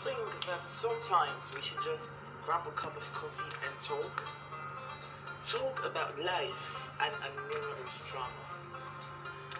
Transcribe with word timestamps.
think 0.00 0.46
that 0.46 0.66
sometimes 0.66 1.52
we 1.54 1.60
should 1.60 1.76
just 1.84 2.08
grab 2.46 2.64
a 2.66 2.70
cup 2.72 2.96
of 2.96 3.04
coffee 3.12 3.52
and 3.68 3.74
talk? 3.84 4.24
Talk 5.44 5.84
about 5.84 6.16
life 6.16 6.88
and 7.04 7.12
a 7.20 7.30
numerous 7.52 8.00
drama. 8.08 8.44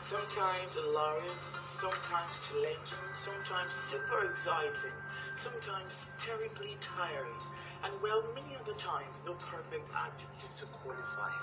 Sometimes 0.00 0.80
hilarious, 0.80 1.52
sometimes 1.60 2.48
challenging, 2.48 3.04
sometimes 3.12 3.74
super 3.74 4.24
exciting, 4.24 4.96
sometimes 5.34 6.08
terribly 6.16 6.72
tiring, 6.80 7.36
and 7.84 7.92
well, 8.02 8.24
many 8.32 8.56
of 8.56 8.64
the 8.64 8.72
times, 8.80 9.20
no 9.26 9.34
perfect 9.34 9.92
adjective 9.92 10.54
to 10.56 10.64
qualify. 10.72 11.36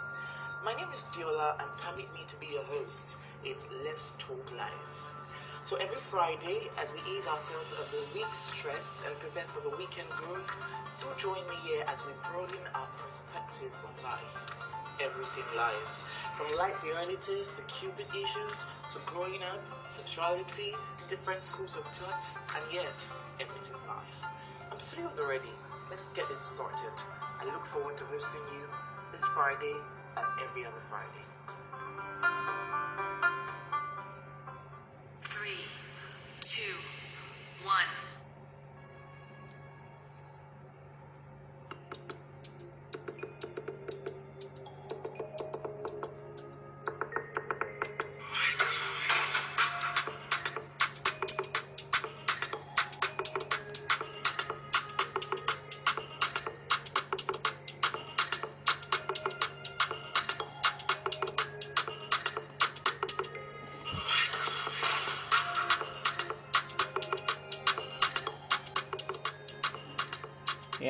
My 0.66 0.74
name 0.74 0.90
is 0.92 1.06
Diola, 1.14 1.54
and 1.62 1.70
permit 1.86 2.12
me 2.18 2.26
to 2.26 2.36
be 2.40 2.48
your 2.50 2.66
host. 2.66 3.18
It's 3.46 3.68
Let's 3.86 4.14
Talk 4.18 4.50
Life. 4.58 5.14
So 5.68 5.76
every 5.84 6.00
Friday, 6.00 6.72
as 6.80 6.94
we 6.96 7.00
ease 7.12 7.28
ourselves 7.28 7.76
of 7.76 7.92
the 7.92 8.00
week's 8.16 8.40
stress 8.40 9.04
and 9.06 9.12
prepare 9.20 9.44
for 9.52 9.60
the 9.68 9.76
weekend 9.76 10.08
growth, 10.16 10.56
do 11.04 11.12
join 11.20 11.44
me 11.44 11.60
here 11.68 11.84
as 11.92 12.08
we 12.08 12.14
broaden 12.24 12.64
our 12.72 12.88
perspectives 12.96 13.84
on 13.84 13.92
life. 14.00 14.48
Everything 15.04 15.44
life. 15.60 16.08
From 16.40 16.48
life 16.56 16.82
realities 16.88 17.52
to 17.60 17.62
cupid 17.68 18.08
issues 18.16 18.64
to 18.96 18.98
growing 19.12 19.44
up, 19.52 19.60
sexuality, 19.92 20.72
different 21.10 21.44
schools 21.44 21.76
of 21.76 21.84
thought, 21.92 22.24
and 22.56 22.64
yes, 22.72 23.12
everything 23.42 23.76
life. 23.92 24.24
I'm 24.72 24.80
thrilled 24.80 25.20
already. 25.20 25.52
Let's 25.90 26.06
get 26.16 26.32
it 26.32 26.42
started. 26.46 26.96
I 27.42 27.44
look 27.44 27.66
forward 27.66 27.98
to 27.98 28.06
hosting 28.06 28.48
you 28.56 28.64
this 29.12 29.28
Friday 29.36 29.76
and 30.16 30.26
every 30.48 30.64
other 30.64 30.80
Friday. 30.88 31.27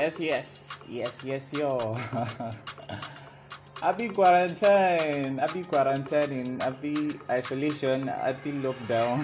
Yes, 0.08 0.22
yes, 0.22 0.80
yes, 0.88 1.24
yes, 1.26 1.54
yo. 1.54 1.94
happy 3.82 4.08
quarantine, 4.08 5.38
happy 5.38 5.64
quarantine, 5.64 6.62
happy 6.62 7.20
isolation, 7.30 8.08
happy 8.08 8.54
lockdown. 8.54 9.20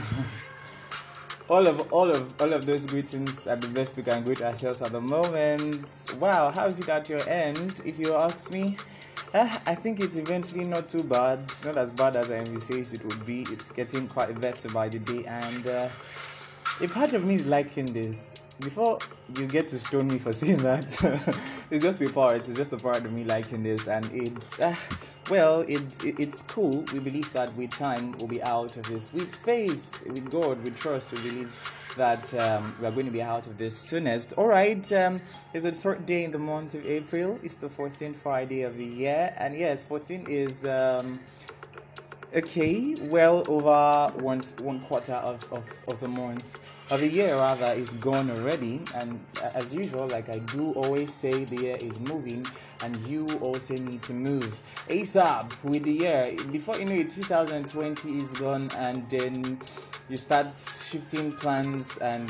all 1.49 1.65
of 1.65 1.93
all 1.93 2.11
of 2.11 2.41
all 2.41 2.51
of 2.51 2.65
those 2.65 2.85
greetings 2.85 3.47
are 3.47 3.55
the 3.55 3.69
best 3.69 3.95
we 3.95 4.03
can 4.03 4.25
greet 4.25 4.41
ourselves 4.41 4.81
at 4.81 4.91
the 4.91 4.99
moment. 4.99 5.87
Wow, 6.19 6.51
how's 6.53 6.79
it 6.79 6.89
at 6.89 7.07
your 7.07 7.23
end? 7.29 7.81
If 7.85 7.97
you 7.97 8.15
ask 8.15 8.51
me, 8.51 8.75
uh, 9.33 9.47
I 9.65 9.75
think 9.75 10.01
it's 10.01 10.17
eventually 10.17 10.65
not 10.65 10.89
too 10.89 11.03
bad. 11.03 11.49
Not 11.63 11.77
as 11.77 11.91
bad 11.91 12.17
as 12.17 12.29
I 12.29 12.39
envisaged 12.39 12.93
it 12.93 13.05
would 13.05 13.25
be. 13.25 13.43
It's 13.43 13.71
getting 13.71 14.09
quite 14.09 14.37
better 14.41 14.67
by 14.67 14.89
the 14.89 14.99
day, 14.99 15.23
and 15.23 15.65
uh, 15.65 15.87
a 16.81 16.87
part 16.89 17.13
of 17.13 17.23
me 17.23 17.35
is 17.35 17.47
liking 17.47 17.85
this 17.85 18.42
before 18.59 18.99
you 19.37 19.47
get 19.47 19.67
to 19.69 19.79
stone 19.79 20.07
me 20.07 20.19
for 20.19 20.33
saying 20.33 20.57
that, 20.57 20.85
it's 21.71 21.83
just 21.83 22.01
a 22.01 22.09
part. 22.09 22.35
It's 22.35 22.53
just 22.53 22.73
a 22.73 22.77
part 22.77 22.97
of 22.97 23.11
me 23.11 23.23
liking 23.23 23.63
this, 23.63 23.87
and 23.87 24.07
it's 24.13 24.59
uh, 24.59 24.75
well, 25.29 25.61
it's 25.67 26.03
it, 26.03 26.19
it's 26.19 26.41
cool. 26.43 26.83
We 26.93 26.99
believe 26.99 27.31
that 27.33 27.55
with 27.55 27.71
time 27.71 28.13
we'll 28.17 28.27
be 28.27 28.43
out 28.43 28.77
of 28.77 28.83
this. 28.87 29.11
With 29.13 29.33
faith, 29.35 30.03
with 30.05 30.29
God, 30.29 30.63
with 30.63 30.75
trust, 30.75 31.11
we 31.13 31.29
believe 31.29 31.93
that 31.97 32.33
um, 32.35 32.75
we 32.79 32.87
are 32.87 32.91
going 32.91 33.05
to 33.05 33.11
be 33.11 33.21
out 33.21 33.47
of 33.47 33.57
this 33.57 33.77
soonest. 33.77 34.33
All 34.33 34.47
right, 34.47 34.91
um, 34.93 35.19
it's 35.53 35.65
a 35.65 35.71
third 35.71 36.05
day 36.05 36.23
in 36.23 36.31
the 36.31 36.39
month 36.39 36.75
of 36.75 36.85
April. 36.85 37.39
It's 37.43 37.53
the 37.55 37.67
14th 37.67 38.15
Friday 38.15 38.63
of 38.63 38.77
the 38.77 38.85
year, 38.85 39.33
and 39.37 39.55
yes, 39.57 39.83
14 39.83 40.25
is. 40.27 40.65
Um, 40.65 41.19
okay, 42.35 42.95
well 43.11 43.43
over 43.47 44.11
one 44.23 44.41
one 44.61 44.79
quarter 44.81 45.13
of, 45.13 45.43
of, 45.53 45.83
of 45.87 45.99
the 45.99 46.07
month 46.07 46.59
of 46.93 47.01
the 47.01 47.09
year 47.09 47.35
rather 47.35 47.73
is 47.73 47.89
gone 47.95 48.29
already. 48.29 48.79
And 48.95 49.19
as 49.55 49.75
usual 49.75 50.07
like 50.07 50.29
i 50.29 50.37
do 50.53 50.73
always 50.73 51.11
say 51.11 51.43
the 51.43 51.55
year 51.55 51.77
is 51.81 51.99
moving 52.01 52.45
and 52.83 52.95
you 53.07 53.27
also 53.41 53.75
need 53.75 54.01
to 54.03 54.13
move 54.13 54.45
asap 54.89 55.63
with 55.63 55.83
the 55.83 55.93
year. 55.93 56.35
Before 56.51 56.77
you 56.77 56.85
know 56.85 56.93
it 56.93 57.09
2020 57.09 58.17
is 58.17 58.33
gone 58.33 58.69
and 58.77 59.09
then 59.09 59.59
you 60.07 60.17
start 60.17 60.57
shifting 60.57 61.31
plans 61.31 61.97
and 61.97 62.29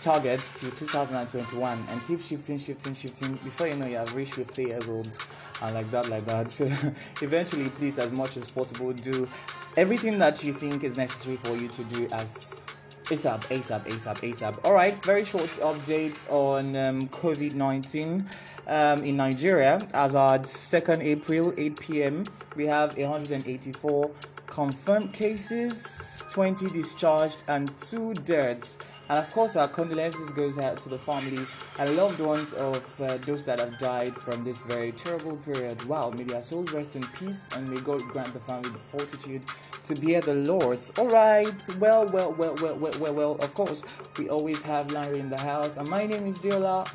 targets 0.00 0.60
to 0.60 0.70
2021 0.76 1.84
and 1.88 2.06
keep 2.06 2.20
shifting 2.20 2.58
shifting 2.58 2.94
shifting. 2.94 3.32
Before 3.44 3.68
you 3.68 3.76
know 3.76 3.86
you 3.86 3.96
have 3.96 4.14
reached 4.16 4.34
50 4.34 4.62
years 4.64 4.88
old 4.88 5.16
and 5.62 5.74
like 5.74 5.88
that 5.92 6.08
like 6.08 6.24
that. 6.24 6.50
So 6.50 6.64
eventually 7.22 7.68
please 7.70 7.98
as 7.98 8.10
much 8.10 8.36
as 8.36 8.50
possible 8.50 8.92
do 8.92 9.28
everything 9.76 10.18
that 10.18 10.42
you 10.42 10.52
think 10.52 10.82
is 10.82 10.96
necessary 10.96 11.36
for 11.36 11.56
you 11.56 11.68
to 11.68 11.84
do 11.84 12.08
as 12.12 12.56
ASAP, 13.04 13.40
ASAP, 13.48 13.84
ASAP, 13.84 14.30
ASAP. 14.30 14.64
All 14.64 14.72
right, 14.72 14.96
very 15.04 15.24
short 15.24 15.50
update 15.60 16.30
on 16.30 16.74
um, 16.74 17.02
COVID 17.08 17.54
19 17.54 18.24
um, 18.66 19.04
in 19.04 19.16
Nigeria. 19.16 19.78
As 19.92 20.14
at 20.14 20.42
2nd 20.44 21.02
April, 21.02 21.52
8 21.56 21.80
p.m., 21.80 22.24
we 22.56 22.64
have 22.64 22.96
184 22.96 24.10
confirmed 24.46 25.12
cases, 25.12 26.22
20 26.30 26.68
discharged, 26.68 27.42
and 27.48 27.70
two 27.80 28.14
deaths. 28.14 28.78
And 29.08 29.18
of 29.18 29.30
course, 29.32 29.56
our 29.56 29.68
condolences 29.68 30.32
goes 30.32 30.58
out 30.58 30.78
to 30.78 30.88
the 30.88 30.96
family 30.96 31.44
and 31.78 31.96
loved 31.96 32.18
ones 32.20 32.54
of 32.54 33.00
uh, 33.00 33.18
those 33.18 33.44
that 33.44 33.60
have 33.60 33.78
died 33.78 34.14
from 34.14 34.42
this 34.44 34.62
very 34.62 34.92
terrible 34.92 35.36
period. 35.36 35.84
Wow, 35.84 36.10
may 36.16 36.24
their 36.24 36.40
souls 36.40 36.72
rest 36.72 36.96
in 36.96 37.02
peace, 37.18 37.50
and 37.54 37.68
may 37.68 37.80
God 37.82 38.00
grant 38.12 38.32
the 38.32 38.40
family 38.40 38.70
the 38.70 38.78
fortitude 38.78 39.42
to 39.84 39.94
bear 40.00 40.22
the 40.22 40.32
loss. 40.34 40.98
All 40.98 41.10
right, 41.10 41.52
well, 41.78 42.08
well, 42.08 42.32
well, 42.32 42.54
well, 42.62 42.76
well, 42.76 42.92
well, 42.98 43.14
well. 43.14 43.32
Of 43.32 43.52
course, 43.52 43.84
we 44.18 44.30
always 44.30 44.62
have 44.62 44.90
Larry 44.90 45.20
in 45.20 45.28
the 45.28 45.38
house, 45.38 45.76
and 45.76 45.86
my 45.90 46.06
name 46.06 46.24
is 46.26 46.38
Diola. 46.38 46.88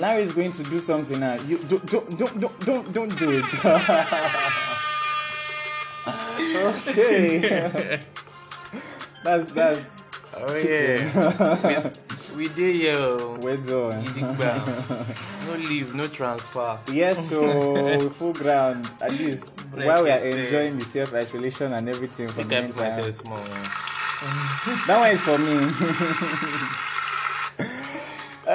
Larry 0.00 0.22
is 0.22 0.34
going 0.34 0.52
to 0.52 0.62
do 0.64 0.78
something 0.78 1.18
now. 1.18 1.34
You 1.46 1.58
don't, 1.58 1.86
don't, 1.86 2.18
don't, 2.18 2.40
don't, 2.40 2.60
don't, 2.60 2.92
don't 2.92 3.18
do 3.18 3.30
it. 3.30 3.64
okay. 6.88 7.98
that's 9.24 9.52
that's. 9.52 10.05
Oh 10.38 10.54
yeah. 10.56 11.90
we, 12.36 12.36
we 12.48 12.48
did 12.54 12.76
yo. 12.76 13.38
We're 13.40 13.56
doing. 13.56 14.04
no 14.36 15.54
leave, 15.56 15.94
no 15.94 16.06
transfer. 16.08 16.78
Yes, 16.92 17.28
so 17.30 18.08
full 18.18 18.32
ground. 18.34 18.88
At 19.00 19.12
least 19.12 19.48
while 19.82 20.04
we 20.04 20.10
are 20.10 20.18
enjoying 20.18 20.76
the 20.78 20.84
self 20.84 21.14
isolation 21.14 21.72
and 21.72 21.88
everything 21.88 22.28
from 22.28 22.48
Make 22.48 22.48
the 22.48 22.56
I 22.56 22.60
meantime. 22.62 22.96
myself 22.96 23.14
small. 23.14 23.38
That 24.86 24.98
one 24.98 25.10
is 25.12 25.22
for 25.22 25.38
me. 25.38 25.56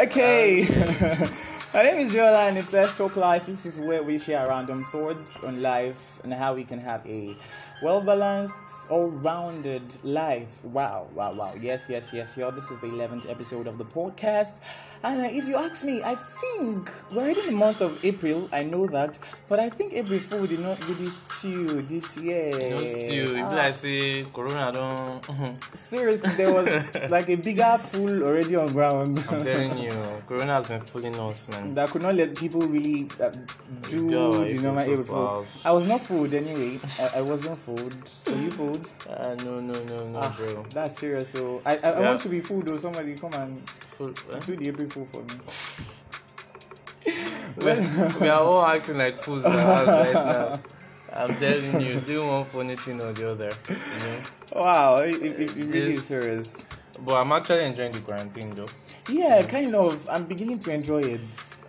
okay. 0.03 0.63
Um, 0.67 1.29
My 1.73 1.83
name 1.83 1.99
is 1.99 2.13
Jola 2.13 2.49
and 2.49 2.57
it's 2.57 2.73
Let's 2.73 2.97
Talk 2.97 3.15
Life. 3.15 3.45
This 3.45 3.65
is 3.65 3.79
where 3.79 4.03
we 4.03 4.19
share 4.19 4.45
random 4.49 4.83
thoughts 4.83 5.41
on 5.41 5.61
life 5.61 6.19
and 6.23 6.33
how 6.33 6.53
we 6.53 6.65
can 6.65 6.79
have 6.79 6.99
a 7.07 7.33
well 7.81 7.99
balanced, 8.01 8.59
all 8.89 9.09
rounded 9.09 9.81
life. 10.03 10.63
Wow, 10.65 11.07
wow, 11.15 11.33
wow. 11.33 11.53
Yes, 11.59 11.87
yes, 11.89 12.13
yes, 12.13 12.37
yo. 12.37 12.51
This 12.51 12.69
is 12.69 12.79
the 12.79 12.87
11th 12.87 13.29
episode 13.29 13.65
of 13.65 13.77
the 13.79 13.85
podcast. 13.85 14.59
And 15.03 15.19
uh, 15.21 15.23
if 15.31 15.47
you 15.47 15.55
ask 15.55 15.83
me, 15.83 16.03
I 16.03 16.13
think 16.13 16.91
we're 17.11 17.23
already 17.23 17.39
in 17.39 17.45
the 17.47 17.51
month 17.53 17.81
of 17.81 18.03
April. 18.05 18.47
I 18.53 18.61
know 18.63 18.85
that. 18.87 19.17
But 19.49 19.59
I 19.59 19.69
think 19.69 19.93
April 19.93 20.19
Fool 20.19 20.45
did 20.45 20.59
not 20.59 20.77
really 20.87 21.07
stew 21.07 21.81
this 21.81 22.17
year. 22.17 22.49
You 22.51 22.69
know, 22.69 22.77
still, 22.77 23.29
it 23.31 23.33
be 23.35 23.41
Ah. 23.41 23.47
like 23.49 23.73
say 23.73 24.23
Corona 24.31 24.71
don't. 24.71 25.63
Seriously, 25.73 26.29
there 26.37 26.53
was 26.53 26.95
like 27.09 27.29
a 27.29 27.35
bigger 27.35 27.77
fool 27.79 28.23
already 28.23 28.55
on 28.55 28.71
ground 28.73 29.17
I'm 29.29 29.43
telling 29.43 29.77
you, 29.79 29.91
Corona 30.27 30.53
has 30.55 30.67
been 30.67 30.81
fooling 30.81 31.15
us, 31.19 31.49
man. 31.49 31.71
that 31.73 31.89
could 31.89 32.03
not 32.03 32.13
let 32.15 32.35
people 32.37 32.61
really 32.61 33.07
uh, 33.19 33.31
do 33.89 34.09
Go, 34.11 34.31
the 34.33 34.45
April 34.45 34.63
normal 34.63 34.83
Fool 34.83 34.93
April 34.93 35.05
Fool. 35.05 35.45
I 35.65 35.71
was 35.71 35.87
not 35.87 36.01
fooled 36.01 36.33
anyway. 36.33 36.79
I, 36.99 37.17
I 37.17 37.21
wasn't 37.21 37.57
fooled. 37.57 37.70
Were 37.75 38.41
you 38.41 38.51
food? 38.51 38.87
Uh, 39.09 39.35
no, 39.43 39.59
no, 39.59 39.73
no, 39.83 40.07
no, 40.07 40.19
Ah, 40.21 40.35
bro. 40.37 40.63
that's 40.73 40.97
serious. 40.97 41.29
So 41.29 41.61
I, 41.65 41.77
I, 41.77 41.89
I 41.91 41.99
want 42.01 42.19
to 42.21 42.29
be 42.29 42.39
food 42.39 42.67
though. 42.67 42.77
Somebody 42.77 43.15
come 43.15 43.33
and 43.33 43.69
Fool, 43.69 44.13
eh? 44.33 44.39
do 44.45 44.55
the 44.55 44.69
April 44.69 44.89
Fool 44.89 45.05
for 45.05 45.21
me. 45.23 45.35
we, 48.21 48.27
are 48.29 48.41
all 48.41 48.63
acting 48.65 48.97
like 48.97 49.21
fools 49.21 49.43
in 49.43 49.51
the 49.51 49.61
house 49.61 49.87
right 49.87 50.13
now. 50.13 50.53
I'm 51.13 51.33
telling 51.35 51.81
you, 51.81 51.99
doing 52.01 52.27
one 52.29 52.45
funny 52.45 52.75
thing 52.77 53.01
or 53.01 53.11
the 53.11 53.31
other. 53.31 53.49
You 53.67 53.75
know? 53.75 54.23
Wow, 54.55 54.95
it, 54.97 55.15
it, 55.21 55.39
it 55.41 55.55
really 55.55 55.93
is 55.93 56.05
serious. 56.05 56.65
But 57.05 57.15
I'm 57.15 57.31
actually 57.31 57.65
enjoying 57.65 57.91
the 57.91 57.99
quarantine 57.99 58.53
though. 58.55 58.67
Yeah, 59.09 59.41
kind 59.47 59.75
of. 59.75 60.07
I'm 60.09 60.25
beginning 60.25 60.59
to 60.59 60.73
enjoy 60.73 61.01
it. 61.01 61.21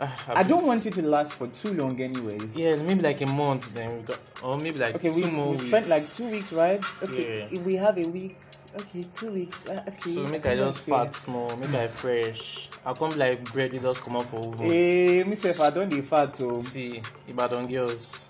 Ah, 0.05 0.17
I 0.35 0.43
don't 0.43 0.67
want 0.67 0.85
it 0.87 0.95
to 0.95 1.03
last 1.07 1.35
for 1.35 1.47
too 1.47 1.75
long, 1.75 2.01
anyways. 2.01 2.57
Yeah, 2.57 2.75
maybe 2.77 3.03
like 3.03 3.21
a 3.21 3.27
month 3.27 3.73
then 3.73 3.97
we 3.99 4.03
got, 4.03 4.19
or 4.43 4.59
maybe 4.59 4.81
like 4.81 4.97
Okay, 4.97 5.11
we, 5.11 5.23
we 5.23 5.57
spent 5.57 5.89
like 5.89 6.03
two 6.11 6.29
weeks, 6.29 6.53
right? 6.53 6.83
Okay, 7.05 7.39
Yeah. 7.41 7.47
if 7.59 7.65
we 7.65 7.77
have 7.77 7.97
a 7.99 8.09
week. 8.09 8.37
Okay, 8.75 9.05
two 9.15 9.31
weeks. 9.31 9.69
uh, 9.69 9.85
Okay, 9.87 10.15
So 10.15 10.23
make 10.27 10.41
okay, 10.45 10.55
I 10.55 10.57
just 10.57 10.81
fat 10.81 11.15
small, 11.15 11.55
make 11.59 11.75
I 11.75 11.87
fresh. 11.87 12.69
I 12.85 12.93
come 12.95 13.11
like 13.19 13.45
bread, 13.53 13.75
it 13.75 13.83
just 13.83 14.01
come 14.01 14.17
out 14.17 14.25
for 14.25 14.39
oven. 14.39 14.67
Eh, 14.67 15.23
me 15.25 15.37
say 15.37 15.51
if 15.51 15.61
I 15.61 15.71
don't 15.71 15.89
dey 15.91 16.01
fat 16.01 16.37
oh. 16.41 16.59
See, 16.61 17.01
if 17.29 17.39
I 17.39 17.47
don't 17.49 17.69
girls. 17.69 18.29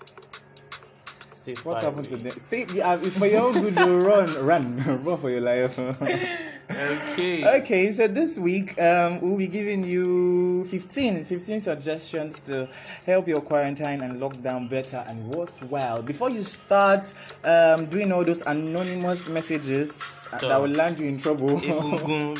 Stay 1.31 1.55
What 1.63 1.81
happened 1.81 2.05
to 2.05 2.17
baby. 2.17 2.29
them? 2.29 2.39
Stay. 2.39 2.65
Yeah, 2.73 2.95
it's 3.01 3.17
for 3.17 3.25
your 3.25 3.41
own 3.41 3.53
good. 3.61 3.75
Run, 3.77 4.45
run, 4.45 4.77
run 5.03 5.17
for 5.17 5.29
your 5.29 5.41
life. 5.41 5.79
Okay. 6.69 7.59
okay, 7.59 7.91
so 7.91 8.07
this 8.07 8.37
week 8.37 8.79
um, 8.79 9.21
we'll 9.21 9.37
be 9.37 9.47
giving 9.47 9.83
you 9.83 10.65
15, 10.65 11.23
15 11.25 11.61
suggestions 11.61 12.39
to 12.41 12.67
help 13.05 13.27
your 13.27 13.41
quarantine 13.41 14.01
and 14.01 14.21
lockdown 14.21 14.69
better 14.69 15.03
and 15.07 15.27
worthwhile. 15.33 16.01
Before 16.01 16.29
you 16.29 16.41
start 16.43 17.13
um, 17.43 17.85
doing 17.87 18.11
all 18.11 18.23
those 18.23 18.41
anonymous 18.41 19.29
messages 19.29 20.27
uh, 20.31 20.37
that 20.39 20.61
will 20.61 20.69
land 20.69 20.99
you 20.99 21.07
in 21.07 21.17
trouble. 21.17 21.59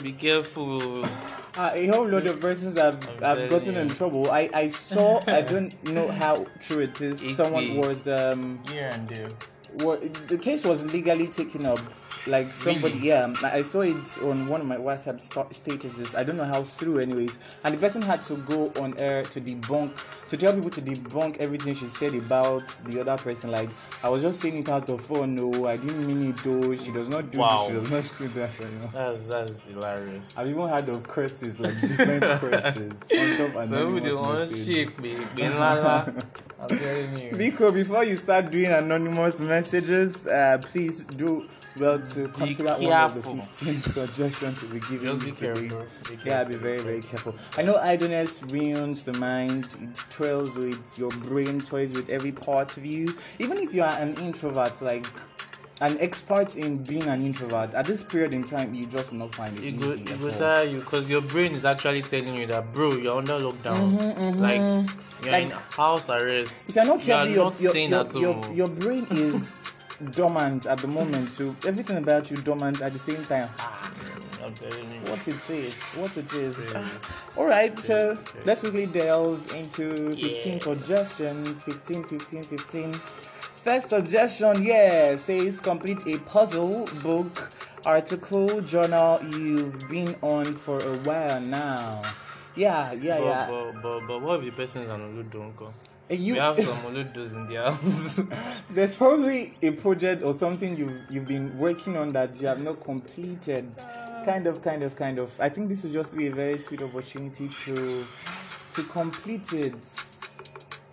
Be 0.01 0.13
careful. 0.13 1.03
Uh, 1.03 1.07
a 1.73 1.87
whole 1.87 2.07
lot 2.07 2.25
of 2.25 2.39
persons 2.39 2.79
have, 2.79 2.95
I'm 3.21 3.39
have 3.39 3.49
gotten 3.49 3.75
in 3.75 3.89
trouble. 3.89 4.31
I, 4.31 4.49
I 4.53 4.67
saw, 4.69 5.19
I 5.27 5.41
don't 5.41 5.91
know 5.91 6.09
how 6.09 6.45
true 6.61 6.79
it 6.79 6.99
is. 7.01 7.35
Someone 7.37 7.77
was, 7.77 8.07
um, 8.07 8.59
Here 8.69 8.89
and 8.91 9.07
there. 9.09 9.29
Wa- 9.79 9.97
the 10.27 10.37
case 10.37 10.65
was 10.65 10.91
legally 10.93 11.27
taken 11.27 11.65
up. 11.65 11.79
Like 12.25 12.53
somebody, 12.53 12.93
Really? 12.95 13.07
yeah, 13.09 13.23
um, 13.25 13.35
I 13.43 13.61
saw 13.63 13.81
it 13.81 14.17
on 14.23 14.47
one 14.47 14.61
of 14.61 14.67
my 14.67 14.77
WhatsApp 14.77 15.19
sta- 15.19 15.49
statuses. 15.49 16.15
I 16.17 16.23
don't 16.23 16.37
know 16.37 16.45
how 16.45 16.63
through, 16.63 16.99
anyways. 16.99 17.37
And 17.65 17.73
the 17.73 17.77
person 17.77 18.01
had 18.01 18.21
to 18.23 18.35
go 18.37 18.71
on 18.79 18.97
air 18.97 19.23
to 19.23 19.41
debunk, 19.41 19.91
to 20.29 20.37
tell 20.37 20.53
people 20.53 20.69
to 20.69 20.81
debunk 20.81 21.37
everything 21.39 21.73
she 21.73 21.85
said 21.85 22.13
about 22.13 22.65
the 22.85 23.01
other 23.01 23.17
person. 23.21 23.51
Like, 23.51 23.69
I 24.05 24.07
was 24.09 24.21
just 24.21 24.39
saying 24.39 24.55
it 24.55 24.69
out 24.69 24.89
of 24.89 25.01
fun. 25.01 25.35
No, 25.35 25.67
I 25.67 25.75
didn't 25.75 26.07
mean 26.07 26.29
it 26.29 26.37
though. 26.37 26.73
She 26.77 26.93
does 26.93 27.09
not 27.09 27.29
do 27.29 27.39
Wow. 27.39 27.67
this. 27.67 27.67
She 27.67 27.73
does 27.73 27.91
not 27.91 28.17
do 28.19 28.39
that. 28.39 28.59
You 28.59 28.65
know? 28.79 28.89
That's 28.93 29.23
that's 29.23 29.63
hilarious. 29.65 30.37
I've 30.37 30.49
even 30.49 30.69
heard 30.69 30.87
of 30.87 31.05
curses, 31.05 31.59
like 31.59 31.75
different 31.81 32.23
curses. 32.39 32.93
On 33.19 33.37
top 33.37 33.55
and 33.55 33.75
So 33.75 33.89
we 33.89 34.15
one 34.15 34.49
shake 34.65 34.97
me, 34.99 35.17
be 35.35 35.49
lala. 35.49 36.13
I'm 36.63 36.77
telling 36.77 37.19
you. 37.19 37.31
Biko, 37.31 37.73
before 37.73 38.03
you 38.03 38.15
start 38.15 38.51
doing 38.51 38.67
anonymous 38.67 39.39
messages, 39.39 40.25
uh, 40.27 40.57
please 40.61 41.05
do 41.05 41.47
well 41.79 41.99
to 41.99 42.27
consider 42.29 42.69
one 42.69 42.93
of 42.93 43.13
the 43.15 43.21
15 43.21 43.45
suggestions 43.81 44.61
we'll 44.61 44.73
be 44.73 44.79
giving 44.79 45.05
Just 45.05 45.21
be 45.21 45.27
you 45.27 45.33
careful. 45.33 45.63
Be 45.63 45.69
careful. 45.69 46.17
Yeah, 46.25 46.43
be 46.43 46.55
very, 46.55 46.79
very 46.79 47.01
careful. 47.01 47.35
I 47.57 47.63
know 47.63 47.75
idleness 47.77 48.43
ruins 48.43 49.03
the 49.03 49.13
mind, 49.13 49.75
it 49.81 49.95
trails 50.09 50.55
with 50.55 50.97
your 50.97 51.09
brain, 51.09 51.59
toys 51.59 51.91
with 51.91 52.09
every 52.09 52.31
part 52.31 52.77
of 52.77 52.85
you. 52.85 53.07
Even 53.39 53.57
if 53.57 53.73
you 53.73 53.83
are 53.83 53.95
an 53.99 54.15
introvert, 54.17 54.81
like 54.81 55.05
an 55.83 55.97
expert 55.99 56.55
in 56.57 56.81
being 56.83 57.03
an 57.07 57.25
introvert, 57.25 57.73
at 57.73 57.85
this 57.85 58.01
period 58.03 58.33
in 58.33 58.43
time, 58.43 58.73
you 58.73 58.85
just 58.85 59.11
will 59.11 59.19
not 59.19 59.35
find 59.35 59.51
it 59.57 59.63
It 59.65 59.79
go, 59.79 59.91
easy. 59.91 60.03
it 60.03 60.21
all. 60.23 60.29
tire 60.39 60.63
you 60.63 60.79
because 60.79 61.09
your 61.09 61.21
brain 61.21 61.53
is 61.53 61.65
actually 61.65 62.01
telling 62.01 62.35
you 62.35 62.45
that, 62.47 62.71
bro, 62.73 62.91
you're 62.93 63.17
under 63.17 63.33
lockdown. 63.33 64.39
Like, 64.39 64.55
you're 64.57 64.83
Mm-hmm, 64.83 65.29
Like- 65.31 65.43
in 65.43 65.51
house 65.51 66.09
arrest. 66.09 66.53
If 66.69 66.75
you're 66.75 66.85
not 66.85 67.01
careful 67.01 67.27
You 67.27 67.33
your, 67.35 67.53
your, 67.59 67.75
your, 67.75 68.11
your, 68.19 68.53
your 68.53 68.67
brain 68.69 69.05
is 69.11 69.71
dormant 70.11 70.65
at 70.65 70.77
the 70.79 70.87
moment, 70.87 71.29
so 71.29 71.55
everything 71.67 71.97
about 71.97 72.29
you 72.31 72.37
dormant 72.37 72.81
at 72.81 72.93
the 72.93 72.99
same 72.99 73.23
time. 73.25 73.49
I'm. 73.59 73.93
What 74.43 75.25
it 75.25 75.49
is, 75.49 75.73
what 75.95 76.17
it 76.17 76.33
is. 76.33 76.55
Crazy. 76.57 76.87
All 77.37 77.45
right, 77.45 77.77
so 77.79 78.15
Crazy. 78.17 78.39
let's 78.45 78.59
quickly 78.59 78.85
delve 78.87 79.39
into 79.55 80.11
15 80.15 80.53
Yeah. 80.53 80.57
suggestions. 80.59 81.63
15, 81.63 82.03
15, 82.03 82.43
15. 82.43 82.93
First 83.63 83.89
suggestion, 83.89 84.61
yeah, 84.61 85.15
says 85.15 85.61
complete 85.61 86.05
a 86.05 86.17
puzzle, 86.19 86.85
book, 87.01 87.49
article, 87.85 88.59
journal 88.59 89.19
you've 89.23 89.89
been 89.89 90.13
on 90.21 90.45
for 90.45 90.79
a 90.79 90.97
while 90.97 91.39
now. 91.39 92.01
Yeah, 92.57 92.91
yeah, 92.91 93.19
But, 93.19 93.25
yeah. 93.25 93.47
but, 93.49 93.81
but, 93.81 94.07
but 94.07 94.21
what 94.21 94.39
if 94.41 94.45
the 94.47 94.51
person 94.51 94.81
is 94.83 94.89
an 94.89 94.99
Oludo 94.99 95.43
uncle? 95.45 95.73
And 96.09 96.19
We 96.19 96.25
you, 96.25 96.35
have 96.35 96.59
some 96.63 96.77
Oludos 96.79 97.33
in 97.33 97.47
the 97.47 97.55
house. 97.55 98.21
There's 98.69 98.95
probably 98.95 99.55
a 99.61 99.71
project 99.71 100.23
or 100.23 100.33
something 100.33 100.75
you've 100.77 101.01
you've 101.09 101.27
been 101.27 101.57
working 101.57 101.95
on 101.95 102.09
that 102.09 102.41
you 102.41 102.47
have 102.47 102.61
not 102.61 102.83
completed. 102.83 103.65
Kind 104.25 104.45
of, 104.45 104.61
kind 104.61 104.83
of, 104.83 104.97
kind 104.97 105.19
of. 105.19 105.39
I 105.39 105.47
think 105.47 105.69
this 105.69 105.83
would 105.83 105.93
just 105.93 106.17
be 106.17 106.27
a 106.27 106.31
very 106.35 106.57
sweet 106.57 106.81
opportunity 106.81 107.47
to 107.59 108.05
to 108.73 108.83
complete 108.83 109.53
it. 109.53 109.75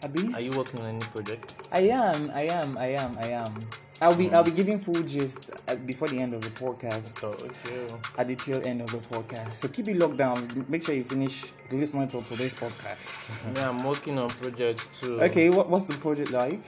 Abi? 0.02 0.32
Are 0.34 0.40
you 0.40 0.56
working 0.56 0.80
on 0.80 0.86
any 0.86 1.00
project? 1.00 1.56
I 1.72 1.80
am, 1.80 2.30
I 2.34 2.42
am, 2.42 2.78
I 2.78 2.86
am, 2.86 3.16
I 3.18 3.26
am. 3.28 3.54
I'll 4.02 4.16
be 4.16 4.32
I'll 4.32 4.42
be 4.42 4.50
giving 4.50 4.78
full 4.78 5.02
gist 5.02 5.50
uh, 5.68 5.76
before 5.76 6.08
the 6.08 6.18
end 6.18 6.32
of 6.32 6.40
the 6.40 6.48
podcast. 6.48 7.20
Oh, 7.22 7.36
okay. 7.36 7.86
At 8.16 8.28
the 8.28 8.36
tail 8.36 8.62
end 8.64 8.80
of 8.80 8.90
the 8.90 8.96
podcast. 8.98 9.52
So 9.52 9.68
keep 9.68 9.88
it 9.88 9.96
locked 9.98 10.16
down. 10.16 10.38
Make 10.68 10.84
sure 10.84 10.94
you 10.94 11.02
finish 11.02 11.52
the 11.68 11.76
listening 11.76 12.08
to 12.08 12.22
today's 12.22 12.54
podcast. 12.54 13.28
Yeah, 13.56 13.68
I'm 13.68 13.84
working 13.84 14.16
on 14.18 14.30
project 14.30 14.88
too. 14.98 15.20
Okay, 15.20 15.50
what, 15.50 15.68
what's 15.68 15.84
the 15.84 15.98
project 15.98 16.30
like? 16.32 16.60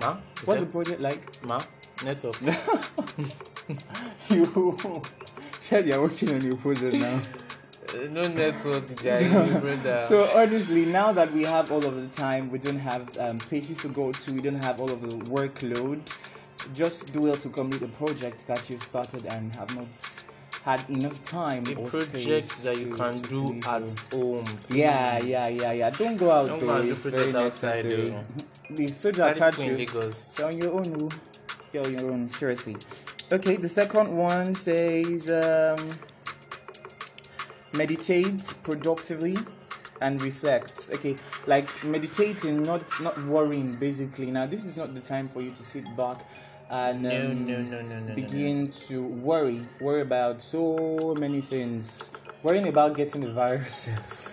Ma? 0.00 0.12
You 0.12 0.20
What's 0.44 0.60
the 0.60 0.66
project 0.66 1.00
like? 1.00 1.20
Ma? 1.44 1.60
Network. 2.04 2.40
you 4.30 4.76
said 5.60 5.86
you're 5.88 6.00
working 6.00 6.30
on 6.30 6.40
your 6.42 6.56
project 6.56 6.94
now. 6.94 7.20
No 8.10 8.22
network, 8.22 8.94
Jai. 9.02 9.20
So 10.08 10.28
honestly, 10.36 10.84
now 10.86 11.12
that 11.12 11.32
we 11.32 11.42
have 11.44 11.70
all 11.72 11.84
of 11.84 12.00
the 12.00 12.08
time, 12.08 12.50
we 12.50 12.58
don't 12.58 12.78
have 12.78 13.16
um, 13.18 13.38
places 13.38 13.78
to 13.82 13.88
go 13.88 14.12
to, 14.12 14.32
we 14.32 14.40
don't 14.40 14.62
have 14.62 14.80
all 14.80 14.90
of 14.90 15.00
the 15.02 15.16
workload. 15.30 16.00
Just 16.74 17.12
do 17.12 17.22
well 17.22 17.34
to 17.36 17.48
complete 17.48 17.80
the 17.80 17.88
project 17.88 18.46
that 18.46 18.68
you've 18.70 18.82
started 18.82 19.26
and 19.26 19.54
have 19.56 19.74
not 19.76 19.86
had 20.64 20.88
enough 20.88 21.22
time 21.22 21.62
the 21.64 21.74
or 21.74 21.88
project 21.90 22.14
space 22.16 22.62
that 22.64 22.78
you 22.78 22.90
to- 22.90 22.96
can 22.96 23.20
to 23.20 23.28
do 23.28 23.60
at 23.68 24.12
home. 24.12 24.44
Yeah, 24.70 25.18
yeah, 25.18 25.48
yeah, 25.48 25.72
yeah. 25.72 25.90
Don't 25.90 26.16
go 26.16 26.30
out 26.30 26.48
Don't 26.48 26.60
though. 26.60 26.66
go 26.66 26.76
and 26.80 26.88
it's 26.88 27.04
very 27.04 27.34
outside, 27.36 27.84
necessary. 27.84 28.14
though. 28.70 28.86
Soldier 28.86 29.34
catch 29.36 29.58
you, 29.58 29.86
on 30.42 30.58
your 30.58 30.72
own. 30.72 31.10
You're 31.72 31.84
on 31.84 31.92
your 31.98 32.10
own. 32.10 32.30
Seriously. 32.30 32.76
Okay. 33.30 33.56
The 33.56 33.68
second 33.68 34.16
one 34.16 34.54
says 34.54 35.28
um, 35.28 35.90
meditate 37.76 38.42
productively 38.62 39.36
and 40.00 40.20
reflect. 40.22 40.90
Okay, 40.92 41.16
like 41.46 41.68
meditating, 41.84 42.62
not 42.62 42.82
not 43.00 43.20
worrying. 43.26 43.74
Basically, 43.74 44.30
now 44.30 44.46
this 44.46 44.64
is 44.64 44.76
not 44.76 44.94
the 44.94 45.00
time 45.00 45.28
for 45.28 45.40
you 45.42 45.50
to 45.50 45.62
sit 45.62 45.84
back 45.96 46.20
and 46.70 47.06
um, 47.06 47.46
no, 47.46 47.60
no, 47.60 47.62
no, 47.62 47.82
no, 47.82 48.00
no. 48.00 48.14
begin 48.14 48.68
to 48.68 49.04
worry, 49.04 49.60
worry 49.80 50.00
about 50.00 50.40
so 50.40 51.14
many 51.18 51.40
things. 51.40 52.10
Worrying 52.42 52.68
about 52.68 52.96
getting 52.96 53.22
the 53.22 53.32
virus. 53.32 53.88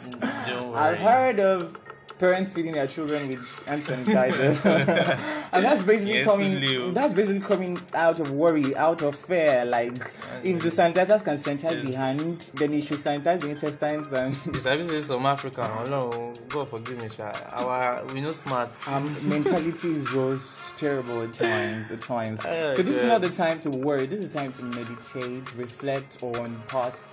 Worry. 0.51 0.75
I've 0.75 0.97
heard 0.97 1.39
of 1.39 1.79
parents 2.21 2.53
feeding 2.53 2.73
their 2.73 2.85
children 2.85 3.27
with 3.27 3.67
hand 3.67 3.81
sanitizers, 3.81 4.63
and 5.53 5.65
that's 5.65 5.81
basically 5.81 6.19
Yes, 6.19 6.25
coming. 6.25 6.93
That's 6.93 7.13
basically 7.15 7.41
coming 7.41 7.79
out 7.95 8.19
of 8.19 8.31
worry, 8.31 8.75
out 8.75 9.01
of 9.01 9.15
fear. 9.15 9.65
Like 9.65 9.97
if 10.43 10.61
the 10.61 10.69
sanitizers 10.69 11.23
can 11.23 11.35
sanitize 11.35 11.81
the 11.81 11.97
hand, 11.97 12.51
then 12.53 12.73
it 12.73 12.83
should 12.83 12.99
sanitize 12.99 13.41
the 13.41 13.49
intestines 13.49 14.13
and. 14.13 14.33
It's 14.55 14.65
I 14.67 14.79
say 14.81 15.01
some 15.01 15.25
African. 15.25 15.63
Oh 15.65 15.87
no, 15.89 16.33
God 16.49 16.67
forgive 16.67 17.01
me, 17.01 17.09
Sha. 17.09 17.31
Our 17.57 18.05
we 18.13 18.21
know 18.21 18.31
smart. 18.31 18.69
Um, 18.87 19.09
mentality 19.27 19.89
is 19.89 20.11
just 20.11 20.77
terrible 20.77 21.23
at 21.23 21.33
times. 21.33 21.89
At 21.89 22.01
times. 22.01 22.45
Oh, 22.51 22.73
so 22.73 22.83
this 22.83 22.97
is 22.97 23.05
not 23.05 23.21
the 23.21 23.29
time 23.29 23.59
to 23.61 23.69
worry. 23.69 24.05
This 24.05 24.19
is 24.19 24.29
time 24.29 24.51
to 24.53 24.63
meditate, 24.63 25.55
reflect 25.55 26.21
on 26.21 26.61
past 26.67 27.03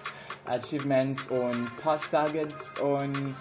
achievements, 0.46 1.30
on 1.30 1.66
past 1.82 2.10
targets, 2.10 2.78
on 2.80 3.34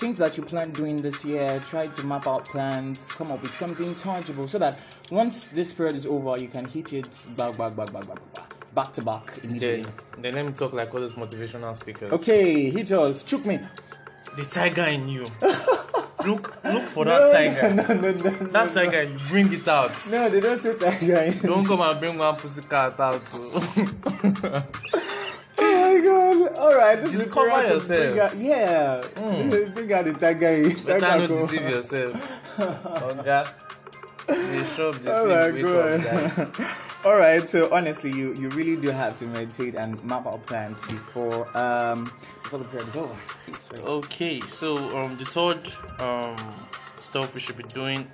things 0.00 0.16
that 0.18 0.36
you 0.38 0.42
plan 0.42 0.70
doing 0.70 1.00
this 1.02 1.24
year. 1.24 1.60
Try 1.66 1.86
to 1.88 2.06
map 2.06 2.26
out 2.26 2.44
plans, 2.46 3.12
come 3.12 3.30
up 3.30 3.42
with 3.42 3.54
something 3.54 3.94
tangible, 3.94 4.48
so 4.48 4.58
that 4.58 4.78
once 5.10 5.48
this 5.48 5.72
period 5.74 5.94
is 5.94 6.06
over, 6.06 6.38
you 6.40 6.48
can 6.48 6.64
hit 6.64 6.92
it 6.94 7.26
back, 7.36 7.56
back, 7.58 7.76
back, 7.76 7.92
back, 7.92 8.06
back, 8.08 8.34
back, 8.34 8.74
back 8.74 8.92
to 8.94 9.02
back 9.02 9.38
immediately. 9.44 9.82
Then, 9.82 10.22
then 10.22 10.32
let 10.32 10.46
me 10.46 10.52
talk 10.52 10.72
like 10.72 10.92
all 10.92 11.00
those 11.00 11.12
motivational 11.12 11.76
speakers. 11.76 12.10
Okay, 12.10 12.70
hit 12.70 12.90
us, 12.92 13.22
choke 13.22 13.44
me. 13.44 13.58
The 14.36 14.44
tiger 14.44 14.84
in 14.86 15.08
you. 15.08 15.24
look, 16.26 16.64
look 16.64 16.82
for 16.84 17.04
that 17.04 17.32
tiger. 17.32 17.74
No, 17.74 17.82
no, 17.86 18.00
no, 18.00 18.30
no, 18.40 18.46
That 18.52 18.70
tiger, 18.72 19.02
you 19.02 19.18
bring 19.28 19.52
it 19.52 19.68
out. 19.68 19.92
no, 20.10 20.30
they 20.30 20.40
don't 20.40 20.60
say 20.60 20.78
guy. 20.78 21.30
Don't 21.42 21.66
come 21.66 21.80
and 21.82 22.00
bring 22.00 22.16
one 22.16 22.36
pussy 22.36 22.62
cat 22.62 22.98
out. 22.98 23.20
oh. 23.34 24.66
Oh 25.62 25.98
my 25.98 26.04
god! 26.04 26.49
All 26.60 26.76
right, 26.76 26.96
this 27.00 27.12
Discover 27.12 27.62
is 27.62 27.68
the 27.68 27.74
yourself. 27.74 27.88
Bring 27.88 28.20
out, 28.20 28.36
yeah, 28.36 29.00
bring 29.74 29.92
out 29.94 30.04
the 30.04 30.12
tiger. 30.12 30.68
Better 30.84 31.00
not 31.00 31.28
deceive 31.28 31.62
yourself. 31.62 32.12
Oga, 32.60 33.46
shop 34.76 34.94
this 34.96 35.08
Oh 35.08 35.28
my 35.28 35.50
sleep, 35.50 35.64
wake 35.64 35.74
up, 35.74 36.36
god! 36.36 36.66
All 37.06 37.16
right. 37.16 37.48
So 37.48 37.72
honestly, 37.72 38.12
you 38.12 38.34
you 38.34 38.50
really 38.50 38.76
do 38.76 38.90
have 38.90 39.18
to 39.20 39.26
meditate 39.26 39.74
and 39.74 40.02
map 40.04 40.26
out 40.26 40.44
plans 40.46 40.86
before 40.86 41.48
um 41.56 42.04
before 42.42 42.58
the 42.58 42.66
period 42.66 42.88
is 42.88 42.96
over. 42.96 43.16
Okay, 43.96 44.40
so 44.40 44.74
um, 44.98 45.16
the 45.16 45.24
third 45.24 45.64
um 46.04 46.36
stuff 47.00 47.34
we 47.34 47.40
should 47.40 47.56
be 47.56 47.64
doing: 47.72 48.06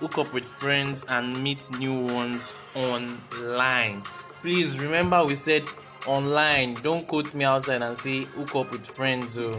hook 0.00 0.18
up 0.18 0.34
with 0.34 0.44
friends 0.44 1.04
and 1.08 1.40
meet 1.40 1.62
new 1.78 2.04
ones 2.12 2.52
online. 2.74 4.02
Please 4.42 4.82
remember 4.82 5.24
we 5.24 5.36
said 5.36 5.62
online. 6.06 6.74
Don't 6.74 7.06
quote 7.06 7.34
me 7.34 7.44
outside 7.44 7.82
and 7.82 7.96
say 7.96 8.24
hook 8.24 8.54
up 8.56 8.70
with 8.72 8.86
friends. 8.86 9.38
Oh, 9.38 9.58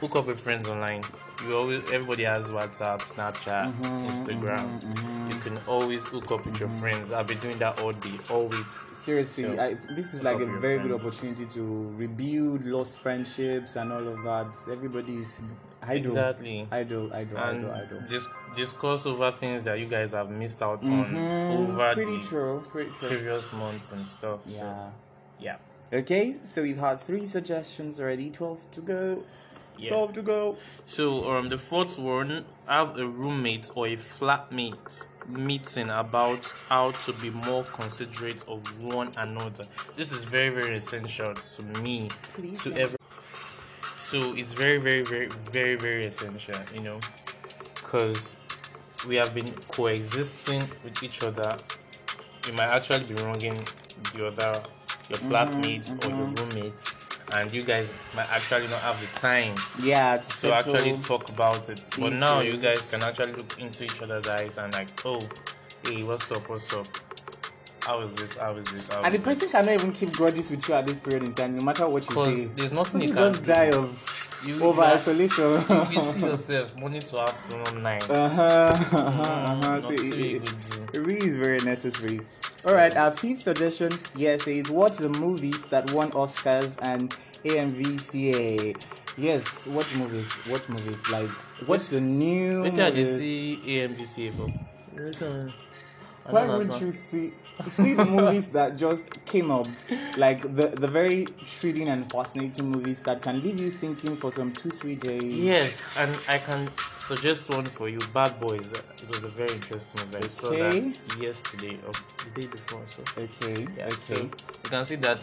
hook 0.00 0.16
up 0.16 0.26
with 0.26 0.40
friends 0.40 0.68
online. 0.68 1.02
You 1.46 1.56
always 1.56 1.92
everybody 1.92 2.24
has 2.24 2.44
WhatsApp, 2.48 2.98
Snapchat, 3.00 3.72
mm-hmm, 3.72 3.82
mm-hmm, 3.82 4.06
Instagram. 4.06 4.80
Mm-hmm. 4.82 5.30
You 5.30 5.38
can 5.40 5.58
always 5.68 6.06
hook 6.08 6.30
up 6.32 6.44
with 6.44 6.58
your 6.60 6.68
friends. 6.68 7.12
I've 7.12 7.26
been 7.26 7.38
doing 7.38 7.56
that 7.58 7.80
all 7.82 7.92
day, 7.92 8.16
all 8.30 8.44
week. 8.44 8.64
seriously, 8.92 9.44
So, 9.44 9.60
I, 9.60 9.74
this 9.94 10.14
is 10.14 10.22
like 10.22 10.40
a 10.40 10.46
very 10.46 10.80
good 10.80 10.92
opportunity 10.92 11.46
to 11.46 11.92
rebuild 11.96 12.64
lost 12.64 12.98
friendships 13.00 13.76
and 13.76 13.92
all 13.92 14.06
of 14.06 14.22
that. 14.24 14.46
Everybody's 14.70 15.40
idle. 15.82 15.96
Exactly. 15.96 16.66
Idle, 16.72 17.12
idle, 17.12 17.38
and 17.38 17.66
idle, 17.66 17.70
idle. 17.70 18.02
dis- 18.08 18.26
discuss 18.56 19.06
over 19.06 19.30
things 19.30 19.62
that 19.62 19.78
you 19.78 19.86
guys 19.86 20.10
have 20.12 20.28
missed 20.30 20.60
out 20.60 20.82
on 20.82 21.00
over 21.00 21.14
Mm, 21.14 21.92
pretty 21.94 22.16
the 22.16 22.22
true, 22.22 22.64
pretty 22.68 22.90
true. 22.90 23.08
previous 23.08 23.52
months 23.52 23.92
and 23.92 24.04
stuff. 24.06 24.40
Yeah. 24.46 24.58
So, 24.58 24.92
yeah. 25.40 25.56
Okay, 25.92 26.36
so 26.42 26.62
we've 26.62 26.78
had 26.78 27.00
three 27.00 27.24
suggestions 27.26 28.00
already. 28.00 28.30
Twelve 28.30 28.70
to 28.72 28.80
go. 28.80 29.22
Yeah. 29.78 29.90
Twelve 29.90 30.12
to 30.14 30.22
go. 30.22 30.56
So 30.86 31.30
um, 31.30 31.48
the 31.48 31.58
fourth 31.58 31.98
one, 31.98 32.44
have 32.66 32.98
a 32.98 33.06
roommate 33.06 33.70
or 33.74 33.86
a 33.86 33.96
flatmate 33.96 35.04
meeting 35.28 35.88
about 35.88 36.44
how 36.68 36.90
to 36.90 37.12
be 37.20 37.30
more 37.46 37.62
considerate 37.64 38.44
of 38.48 38.60
one 38.92 39.10
another. 39.18 39.64
This 39.96 40.12
is 40.12 40.24
very 40.24 40.50
very 40.50 40.74
essential 40.74 41.32
to 41.34 41.82
me, 41.82 42.08
Please, 42.34 42.62
to 42.64 42.70
every. 42.72 42.98
So 43.00 44.34
it's 44.36 44.52
very 44.52 44.78
very 44.78 45.02
very 45.02 45.28
very 45.52 45.76
very 45.76 46.04
essential, 46.04 46.54
you 46.74 46.80
know, 46.80 46.98
because 47.74 48.36
we 49.06 49.16
have 49.16 49.34
been 49.34 49.46
coexisting 49.70 50.60
with 50.84 51.02
each 51.02 51.22
other. 51.22 51.56
You 52.46 52.54
might 52.54 52.68
actually 52.68 53.14
be 53.14 53.22
wronging 53.22 53.54
the 54.14 54.26
other, 54.26 54.60
your 55.08 55.18
flatmate 55.18 55.88
or 56.04 56.10
your 56.10 56.26
roommate, 56.26 56.94
and 57.36 57.52
you 57.52 57.62
guys 57.62 57.92
might 58.14 58.28
actually 58.30 58.68
not 58.68 58.80
have 58.82 58.98
the 59.00 59.20
time 59.20 59.54
Yeah, 59.82 60.16
to 60.18 60.40
to 60.46 60.54
actually 60.54 60.92
talk 60.94 61.30
about 61.30 61.68
it. 61.68 61.80
But 61.98 62.12
now 62.14 62.40
you 62.40 62.56
guys 62.56 62.90
can 62.90 63.02
actually 63.02 63.32
look 63.32 63.58
into 63.58 63.84
each 63.84 64.00
other's 64.02 64.28
eyes 64.28 64.56
and 64.58 64.72
like, 64.74 64.88
oh, 65.04 65.18
hey, 65.86 66.02
what's 66.02 66.30
up, 66.32 66.48
what's 66.48 66.74
up? 66.76 66.86
How 67.86 68.00
is 68.00 68.14
this? 68.16 68.36
How 68.36 68.52
is 68.52 68.70
this? 68.70 68.92
How 68.92 69.02
And 69.02 69.14
the 69.14 69.18
is 69.18 69.24
this? 69.24 69.34
person 69.34 69.48
cannot 69.64 69.80
even 69.80 69.92
keep 69.94 70.12
grudges 70.12 70.50
with 70.50 70.68
you 70.68 70.74
at 70.74 70.86
this 70.86 70.98
period 70.98 71.24
in 71.26 71.32
time, 71.34 71.56
no 71.56 71.64
matter 71.64 71.88
what 71.88 72.02
you 72.02 72.08
Because 72.08 72.42
say. 72.46 72.52
there's 72.56 72.72
nothing 72.72 73.00
you 73.00 73.08
You 73.08 73.14
can 73.14 73.32
just 73.32 73.46
die 73.46 73.70
of 73.70 74.44
You 74.46 74.62
over 74.62 74.82
isolation. 74.82 75.52
You 75.90 76.02
see 76.02 76.20
yourself 76.26 76.78
morning 76.78 77.00
to 77.00 77.20
afternoon 77.20 77.82
night. 77.82 78.08
Uh 78.10 78.28
huh. 78.28 78.42
Uh-huh, 78.42 79.22
uh-huh. 79.22 79.54
not 79.80 79.82
So 79.84 79.90
it, 79.92 80.00
it, 80.18 80.54
it 80.94 80.98
really 80.98 81.26
is 81.26 81.36
very 81.36 81.58
necessary. 81.64 82.20
All 82.68 82.74
right, 82.74 82.94
our 82.98 83.10
fifth 83.10 83.40
suggestion 83.40 83.88
yes 84.14 84.46
is 84.46 84.68
watch 84.70 84.98
the 84.98 85.08
movies 85.08 85.64
that 85.68 85.90
won 85.94 86.10
Oscars 86.10 86.76
and 86.86 87.08
AMVCA. 87.44 88.76
Yes, 89.16 89.66
watch 89.68 89.96
movies. 89.96 90.46
Watch 90.50 90.68
movies. 90.68 91.10
Like 91.10 91.30
watch 91.66 91.88
the 91.88 92.02
new. 92.02 92.64
Wait 92.64 92.74
till 92.74 92.84
I 92.84 92.90
dey 92.90 93.04
movies. 93.04 93.18
see 93.18 93.58
AMBC 93.64 94.32
for. 94.34 94.48
Why 96.30 96.46
don't 96.46 96.68
would 96.68 96.80
you 96.80 96.92
see 96.92 97.32
see 97.76 97.94
the 97.94 98.04
movies 98.04 98.48
that 98.56 98.76
just 98.76 99.24
came 99.26 99.50
up, 99.50 99.66
like 100.16 100.42
the 100.42 100.68
the 100.68 100.88
very 100.88 101.24
thrilling 101.24 101.88
and 101.88 102.10
fascinating 102.10 102.70
movies 102.70 103.00
that 103.02 103.22
can 103.22 103.40
leave 103.42 103.60
you 103.60 103.70
thinking 103.70 104.14
for 104.16 104.30
some 104.30 104.52
two 104.52 104.70
three 104.70 104.94
days. 104.94 105.34
Yes, 105.34 105.96
and 105.98 106.10
I 106.28 106.38
can 106.38 106.66
suggest 106.76 107.50
one 107.50 107.64
for 107.64 107.88
you. 107.88 107.98
Bad 108.12 108.38
Boys. 108.40 108.70
It 109.02 109.08
was 109.08 109.24
a 109.24 109.28
very 109.28 109.52
interesting 109.52 110.00
movie. 110.04 110.24
I 110.24 110.28
saw 110.28 110.50
that 110.50 111.20
yesterday 111.20 111.76
or 111.86 111.92
the 112.24 112.30
day 112.40 112.46
before. 112.46 112.82
So 112.88 113.02
Okay. 113.16 113.66
yeah, 113.76 113.88
so 113.88 114.14
Okay. 114.14 114.22
you 114.24 114.70
can 114.70 114.84
see 114.84 114.96
that 114.96 115.18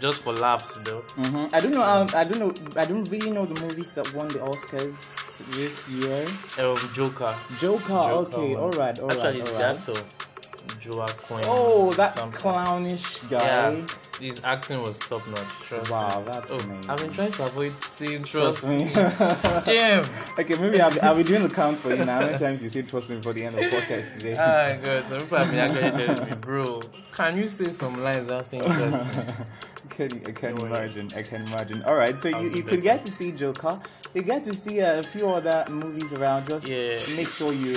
just 0.00 0.22
for 0.22 0.32
laughs 0.34 0.78
though. 0.84 1.02
hmm 1.16 1.46
I 1.52 1.60
don't 1.60 1.72
know. 1.72 1.82
Um, 1.82 2.08
I 2.14 2.24
don't 2.24 2.38
know. 2.40 2.52
I 2.76 2.84
don't 2.84 3.08
really 3.10 3.30
know 3.30 3.46
the 3.46 3.58
movies 3.60 3.94
that 3.94 4.12
won 4.14 4.28
the 4.28 4.40
Oscars 4.40 4.96
this 5.56 5.88
year. 5.88 6.22
Um, 6.64 6.76
Joker. 6.94 7.34
Joker. 7.58 7.84
Joker 7.88 8.36
okay. 8.36 8.54
All 8.56 8.70
right. 8.70 8.98
All 9.00 9.08
right. 9.08 9.18
Actually, 9.18 9.40
All 9.42 9.72
right. 9.72 9.76
the 9.86 10.04
actor 10.70 10.90
Joaquin. 10.96 11.40
Oh, 11.46 11.90
that 11.92 12.16
something. 12.18 12.40
clownish 12.40 13.22
Yeah, 13.30 13.38
guy. 13.38 13.82
his 14.20 14.42
acting 14.44 14.80
was 14.80 14.98
top 14.98 15.26
notch. 15.28 15.38
Trust 15.62 15.90
Wow, 15.90 16.20
me. 16.20 16.24
that's 16.32 16.50
oh, 16.52 16.56
amazing. 16.56 16.90
I've 16.90 16.98
been 16.98 17.12
trying 17.12 17.30
to 17.32 17.44
avoid 17.44 17.72
saying 17.82 18.24
Trust 18.24 18.60
trust. 18.60 18.66
me. 18.66 18.90
Damn. 19.74 20.04
okay, 20.38 20.60
maybe 20.60 20.80
I'll, 20.80 20.92
be- 20.92 21.00
I'll 21.00 21.16
be 21.16 21.22
doing 21.24 21.42
the 21.42 21.48
count 21.54 21.78
for 21.78 21.90
you 21.94 22.04
now. 22.04 22.20
How 22.20 22.26
many 22.26 22.38
times 22.38 22.62
you 22.62 22.68
say 22.68 22.82
trust 22.82 23.10
me 23.10 23.16
before 23.16 23.32
the 23.32 23.44
end 23.44 23.58
of 23.58 23.70
the 23.70 23.76
podcast 23.76 24.18
today? 24.18 24.36
Ah, 24.38 24.68
God. 24.84 25.04
Some 25.04 25.18
people 25.18 25.38
have 25.38 25.50
been 25.50 25.60
actually 25.60 26.06
telling 26.06 26.30
me, 26.30 26.36
bro, 26.40 26.80
can 27.14 27.36
you 27.36 27.48
say 27.48 27.64
some 27.70 28.02
lines 28.02 28.18
without 28.18 28.46
saying 28.46 28.62
trust 28.62 29.28
me? 29.28 29.34
I 29.84 29.94
can, 29.94 30.22
I 30.26 30.32
can 30.32 30.54
Don't 30.54 30.68
imagine. 30.68 31.08
I 31.16 31.22
can 31.22 31.42
imagine. 31.46 31.82
All 31.84 31.94
right, 31.94 32.18
so 32.18 32.30
I'll 32.30 32.42
you, 32.42 32.50
you 32.50 32.62
could 32.62 32.82
get 32.82 33.04
to 33.04 33.12
see 33.12 33.32
Joker. 33.32 33.78
You 34.14 34.22
get 34.22 34.44
to 34.44 34.54
see 34.54 34.78
a 34.78 35.02
few 35.02 35.28
other 35.28 35.64
movies 35.70 36.12
around. 36.14 36.48
Just 36.48 36.66
Yeah. 36.68 36.98
make 37.16 37.26
sure 37.28 37.52
you. 37.52 37.74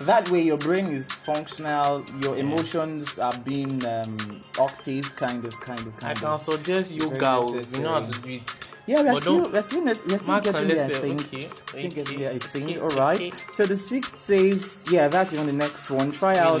That 0.00 0.28
way, 0.30 0.42
your 0.42 0.58
brain 0.58 0.86
is 0.88 1.06
functional. 1.10 2.04
Your 2.22 2.36
emotions 2.36 3.18
are 3.18 3.32
being 3.44 3.82
um, 3.86 4.16
active, 4.60 5.16
kind 5.16 5.42
of, 5.44 5.58
kind 5.60 5.80
of, 5.80 5.96
kind 5.96 6.10
I 6.10 6.14
can 6.14 6.28
of. 6.28 6.42
suggest 6.42 6.92
yoga. 6.92 7.16
oh, 7.40 7.62
You 7.74 7.82
know 7.82 7.94
how 7.94 8.04
to 8.04 8.22
do 8.22 8.28
it. 8.30 8.68
Yeah, 8.86 9.02
we're 9.02 9.20
still, 9.20 9.38
we're 9.52 9.62
still, 9.62 9.84
we're 9.84 9.94
still 9.94 10.40
getting 10.40 10.68
there. 10.68 10.84
I 10.84 10.86
let's 10.86 10.98
think. 10.98 11.20
okay, 11.26 11.40
Still 11.40 11.90
getting 11.90 12.18
there, 12.20 12.32
I 12.32 12.38
think. 12.38 12.82
All 12.82 12.88
right. 12.90 13.34
So 13.52 13.64
the 13.64 13.76
sixth 13.76 14.16
says, 14.16 14.84
yeah, 14.92 15.08
that's 15.08 15.32
even 15.34 15.46
the 15.46 15.52
next 15.54 15.90
one. 15.90 16.12
Try 16.12 16.36
out 16.36 16.60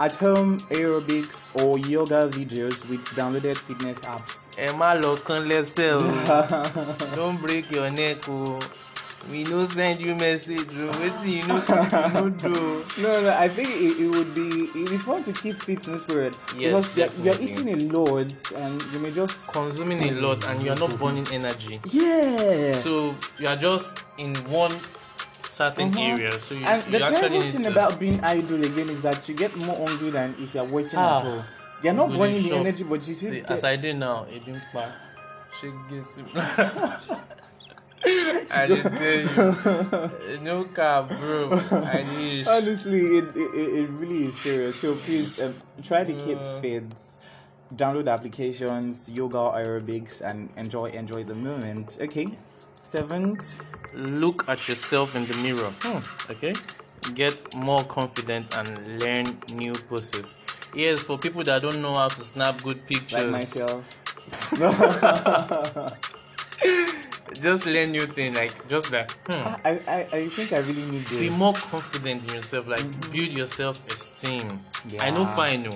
at 0.00 0.14
home 0.16 0.58
aerobics 0.74 1.54
or 1.64 1.78
yoga 1.88 2.28
videos 2.28 2.90
with 2.90 3.00
downloaded 3.16 3.56
fitness 3.56 3.98
apps. 4.00 4.40
ẹ 4.56 4.66
má 4.78 4.94
lọ 5.02 5.16
kán 5.26 5.42
lẹ́sẹ̀ 5.50 5.94
o 5.94 7.14
don't 7.16 7.38
break 7.44 7.64
your 7.76 7.90
neck 7.90 8.28
o 8.28 8.58
we 9.30 9.42
no 9.44 9.60
send 9.60 10.00
you 10.00 10.14
message 10.16 10.68
o 10.76 10.90
wetin 11.00 11.28
you 11.32 11.42
no 11.48 11.56
you 11.64 12.14
no 12.14 12.28
do. 12.30 12.52
No, 13.02 13.10
no, 13.22 13.36
I 13.38 13.48
think 13.48 13.68
it, 13.68 14.00
it 14.04 14.08
would 14.14 14.34
be 14.34 14.46
it 14.78 14.90
be 14.90 14.98
fun 14.98 15.22
to 15.24 15.32
keep 15.32 15.54
fit 15.54 15.86
in 15.88 15.98
spirit. 15.98 16.38
Yes, 16.58 16.94
because 16.94 17.18
you're, 17.18 17.32
you're 17.32 17.40
eating 17.42 17.68
a 17.72 17.78
lot 17.96 18.28
and 18.56 18.82
you 18.92 18.98
may 19.00 19.10
just 19.12 19.48
consuming 19.52 20.02
a 20.04 20.12
lot 20.20 20.46
and 20.48 20.60
you 20.62 20.70
are 20.72 20.76
not 20.76 20.98
burning 20.98 21.26
energy. 21.32 21.72
Yeah. 21.90 22.72
so 22.72 23.14
you 23.40 23.48
are 23.48 23.56
just 23.56 24.06
in 24.18 24.34
one 24.52 24.70
certain 25.40 25.90
Mhm. 25.90 26.18
area. 26.18 26.32
So 26.32 26.54
you, 26.54 26.66
and 26.66 26.82
the 26.82 26.98
you 26.98 27.04
actually 27.04 27.28
terrible 27.28 27.40
thing 27.50 27.62
to 27.62 27.70
about 27.70 27.98
being 28.00 28.18
idle 28.24 28.58
again 28.58 28.88
is 28.90 29.02
that 29.02 29.28
you 29.28 29.34
get 29.36 29.54
more 29.66 29.76
hungry 29.76 30.10
than 30.10 30.34
if 30.38 30.54
you're 30.54 30.64
working 30.68 30.98
Ah, 30.98 31.20
at 31.20 31.26
all. 31.26 31.44
You're 31.82 31.94
not 31.94 32.08
burning 32.10 32.42
the 32.42 32.56
energy, 32.56 32.82
but 32.82 33.06
you 33.06 33.14
still 33.14 33.30
see 33.30 33.40
get, 33.40 33.50
as 33.50 33.64
i 33.64 33.76
dey 33.76 33.92
now 33.92 34.26
ebi 34.30 34.52
n 34.52 34.60
pa. 34.72 34.84
Ṣe 35.60 35.70
gbèsè 35.88 36.20
i 38.06 38.66
dey 38.68 38.82
tell 38.82 39.20
you 39.20 39.26
no 40.42 40.64
car 40.64 41.04
bro 41.04 41.50
i 41.96 42.04
need 42.18 42.46
Honestly, 42.46 43.00
it, 43.18 43.24
it, 43.36 43.50
it 43.54 43.68
it 43.80 43.88
really 44.00 44.24
is 44.26 44.36
serious. 44.38 44.74
So 44.76 44.94
please 44.94 45.40
um, 45.42 45.54
try 45.82 46.04
to 46.04 46.12
keep 46.12 46.38
Uh. 46.38 46.60
fit. 46.60 46.84
Download 47.74 48.08
applications, 48.12 49.08
yoga, 49.10 49.38
aerobics, 49.58 50.20
and 50.20 50.48
enjoy 50.56 50.90
enjoy 50.92 51.24
the 51.24 51.34
moment. 51.34 51.98
Okay. 52.00 52.28
Seventh. 52.82 53.62
look 53.94 54.44
at 54.48 54.68
yourself 54.68 55.16
in 55.16 55.24
the 55.24 55.34
mirror. 55.42 55.72
Okay, 56.30 56.52
get 57.14 57.34
more 57.64 57.82
confident 57.84 58.54
and 58.58 58.68
learn 59.02 59.24
new 59.56 59.72
poses. 59.88 60.36
Yes, 60.74 61.02
for 61.02 61.16
people 61.18 61.42
that 61.44 61.62
don't 61.62 61.80
know 61.80 61.94
how 61.94 62.08
to 62.08 62.22
snap 62.22 62.62
good 62.62 62.84
pictures, 62.86 63.24
Like 63.24 63.32
myself. 63.32 63.82
just 67.42 67.66
learn 67.66 67.92
new 67.92 68.00
thing. 68.00 68.34
Like 68.34 68.52
just 68.68 68.92
like 68.92 69.10
hmm, 69.28 69.54
I, 69.64 69.80
I, 69.86 70.00
I 70.12 70.26
think 70.28 70.52
I 70.52 70.60
really 70.60 70.90
need 70.90 71.02
this 71.02 71.18
be 71.20 71.30
more 71.30 71.52
confident 71.52 72.28
in 72.30 72.36
yourself. 72.36 72.66
Like 72.68 72.84
build 73.12 73.28
your 73.28 73.46
self 73.46 73.84
esteem. 73.86 74.60
I 75.00 75.10
know 75.10 75.20
Yeah. 75.22 75.34
fine, 75.36 75.62
no. 75.64 75.70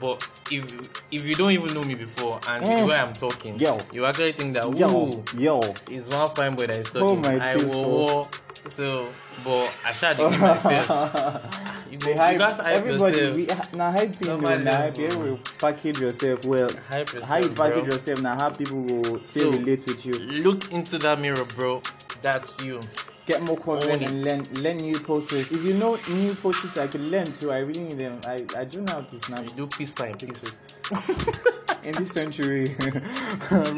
But 0.00 0.28
if 0.50 0.64
if 1.12 1.24
you 1.26 1.34
don't 1.34 1.52
even 1.52 1.74
know 1.74 1.82
me 1.82 1.94
before 1.94 2.38
and 2.48 2.64
Mm. 2.64 2.80
the 2.80 2.86
way 2.86 2.96
I'm 2.96 3.12
talking, 3.12 3.58
Yo. 3.58 3.76
you 3.92 4.06
actually 4.06 4.32
think 4.32 4.54
that 4.54 4.64
Yo, 4.78 4.88
ooh, 4.88 5.22
yo. 5.38 5.60
is 5.90 6.08
one 6.08 6.28
fine 6.34 6.54
boy 6.54 6.66
that 6.66 6.76
is 6.78 6.90
talking. 6.90 7.18
Oh 7.18 7.22
my 7.22 7.38
I 7.38 7.56
will. 7.56 8.28
So, 8.68 9.08
but 9.44 9.78
I 9.86 9.92
shall 9.92 10.14
give 10.16 10.40
myself. 10.40 11.86
You, 11.90 11.98
go, 11.98 12.06
They 12.06 12.12
you 12.12 12.16
hype, 12.18 12.40
hype 12.40 12.66
everybody. 12.66 13.18
yourself. 13.18 13.72
We, 13.72 13.78
now 13.78 13.90
hype 13.92 14.20
Normal 14.24 14.58
now 14.60 14.76
hype 14.76 14.98
you. 14.98 15.38
Package 15.60 16.00
yourself 16.00 16.44
well. 16.46 16.68
Hype 16.90 17.12
yourself, 17.12 17.24
How 17.28 17.36
you 17.36 17.48
package 17.50 17.74
bro. 17.74 17.84
yourself 17.84 18.22
now? 18.22 18.34
How 18.36 18.50
people 18.50 18.82
will 18.82 19.18
still 19.20 19.52
So- 19.52 19.58
relate 19.58 19.84
with 19.86 20.06
you. 20.06 20.12
Look 20.42 20.72
into 20.72 20.98
that 20.98 21.20
mirror, 21.20 21.44
bro. 21.54 21.82
That's 22.22 22.64
you. 22.64 22.80
get 23.26 23.42
more 23.42 23.56
confident 23.56 24.02
and 24.10 24.22
learn 24.24 24.42
learn 24.62 24.76
new 24.78 24.98
poses. 24.98 25.52
If 25.52 25.64
you 25.66 25.74
know 25.74 25.96
new 26.12 26.34
poses 26.34 26.76
I 26.78 26.86
could 26.88 27.00
learn 27.02 27.24
too, 27.26 27.52
I 27.52 27.58
really 27.60 27.80
need 27.84 27.98
them. 27.98 28.20
I, 28.26 28.44
I 28.56 28.64
do 28.64 28.80
not 28.80 28.88
know 28.88 28.94
how 28.94 29.00
to 29.02 29.18
snap 29.20 29.42
You 29.44 29.50
do 29.56 29.66
peace 29.66 29.94
sign, 29.94 30.14
peace. 30.14 30.58
in 31.84 31.92
this 31.92 32.10
century. 32.10 32.64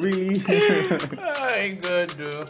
really? 0.02 0.37
oh 0.49 1.33
my 1.50 1.78
god, 1.81 2.11
though. 2.11 2.45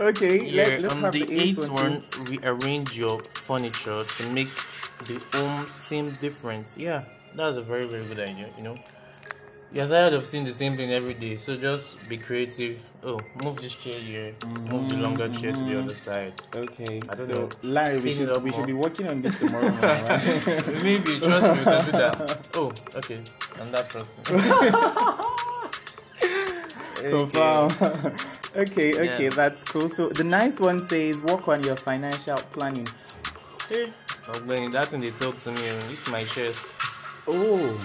Okay, 0.00 0.44
Yeah, 0.44 0.62
let, 0.62 0.82
let's 0.82 0.94
on 0.94 1.00
have 1.02 1.12
the 1.12 1.24
the 1.24 1.34
eighth 1.34 1.58
eighth 1.58 1.70
one. 1.70 2.02
one, 2.02 2.04
rearrange 2.30 2.98
your 2.98 3.20
furniture 3.20 4.04
to 4.04 4.30
make 4.32 4.48
the 5.08 5.16
home 5.34 5.66
seem 5.66 6.10
different. 6.20 6.66
Yeah, 6.76 7.04
that's 7.34 7.56
a 7.56 7.62
very 7.62 7.86
very 7.86 8.04
good 8.06 8.20
idea. 8.20 8.48
You 8.56 8.64
know, 8.64 8.74
you're 9.72 9.86
tired 9.86 10.14
of 10.14 10.26
seeing 10.26 10.44
the 10.44 10.50
same 10.50 10.76
thing 10.76 10.90
every 10.90 11.14
day, 11.14 11.36
so 11.36 11.56
just 11.56 12.08
be 12.08 12.16
creative. 12.18 12.82
Oh, 13.02 13.18
move 13.44 13.56
this 13.58 13.74
chair 13.74 14.00
here, 14.00 14.34
move 14.70 14.88
the 14.88 14.96
longer 14.96 15.28
chair 15.28 15.52
to 15.52 15.60
the 15.60 15.78
other 15.78 15.94
mm-hmm. 15.94 16.10
side. 16.10 16.34
Okay, 16.56 17.00
I 17.08 17.14
don't 17.14 17.26
so 17.26 17.32
know. 17.34 17.48
Larry, 17.62 18.00
we 18.00 18.12
should 18.12 18.42
we 18.42 18.50
should 18.50 18.66
be 18.66 18.72
working 18.72 19.06
on 19.08 19.22
this 19.22 19.38
tomorrow 19.38 19.70
morning, 19.70 19.80
right? 19.80 20.82
Maybe 20.82 21.12
trust 21.20 21.46
me, 21.54 21.58
we 21.58 21.64
can 21.64 21.84
do 21.86 21.92
that. 21.92 22.48
Oh, 22.54 22.72
okay, 22.96 23.20
I'm 23.60 23.70
that 23.72 23.88
person. 23.88 25.16
Confirm. 27.00 27.68
okay, 28.56 28.92
okay, 29.00 29.24
Yeah. 29.24 29.30
that's 29.30 29.64
cool. 29.64 29.88
So 29.90 30.08
the 30.08 30.24
ninth 30.24 30.60
one 30.60 30.80
says 30.80 31.20
work 31.22 31.48
on 31.48 31.62
your 31.62 31.76
financial 31.76 32.36
planning. 32.36 32.86
Hey, 33.68 33.92
Ogbeni, 34.26 34.72
that 34.72 34.86
thing 34.86 35.00
they 35.00 35.06
talk 35.12 35.38
to 35.38 35.50
me, 35.50 35.62
it's 35.94 36.10
my 36.10 36.20
chest, 36.20 36.92
Oh, 37.28 37.78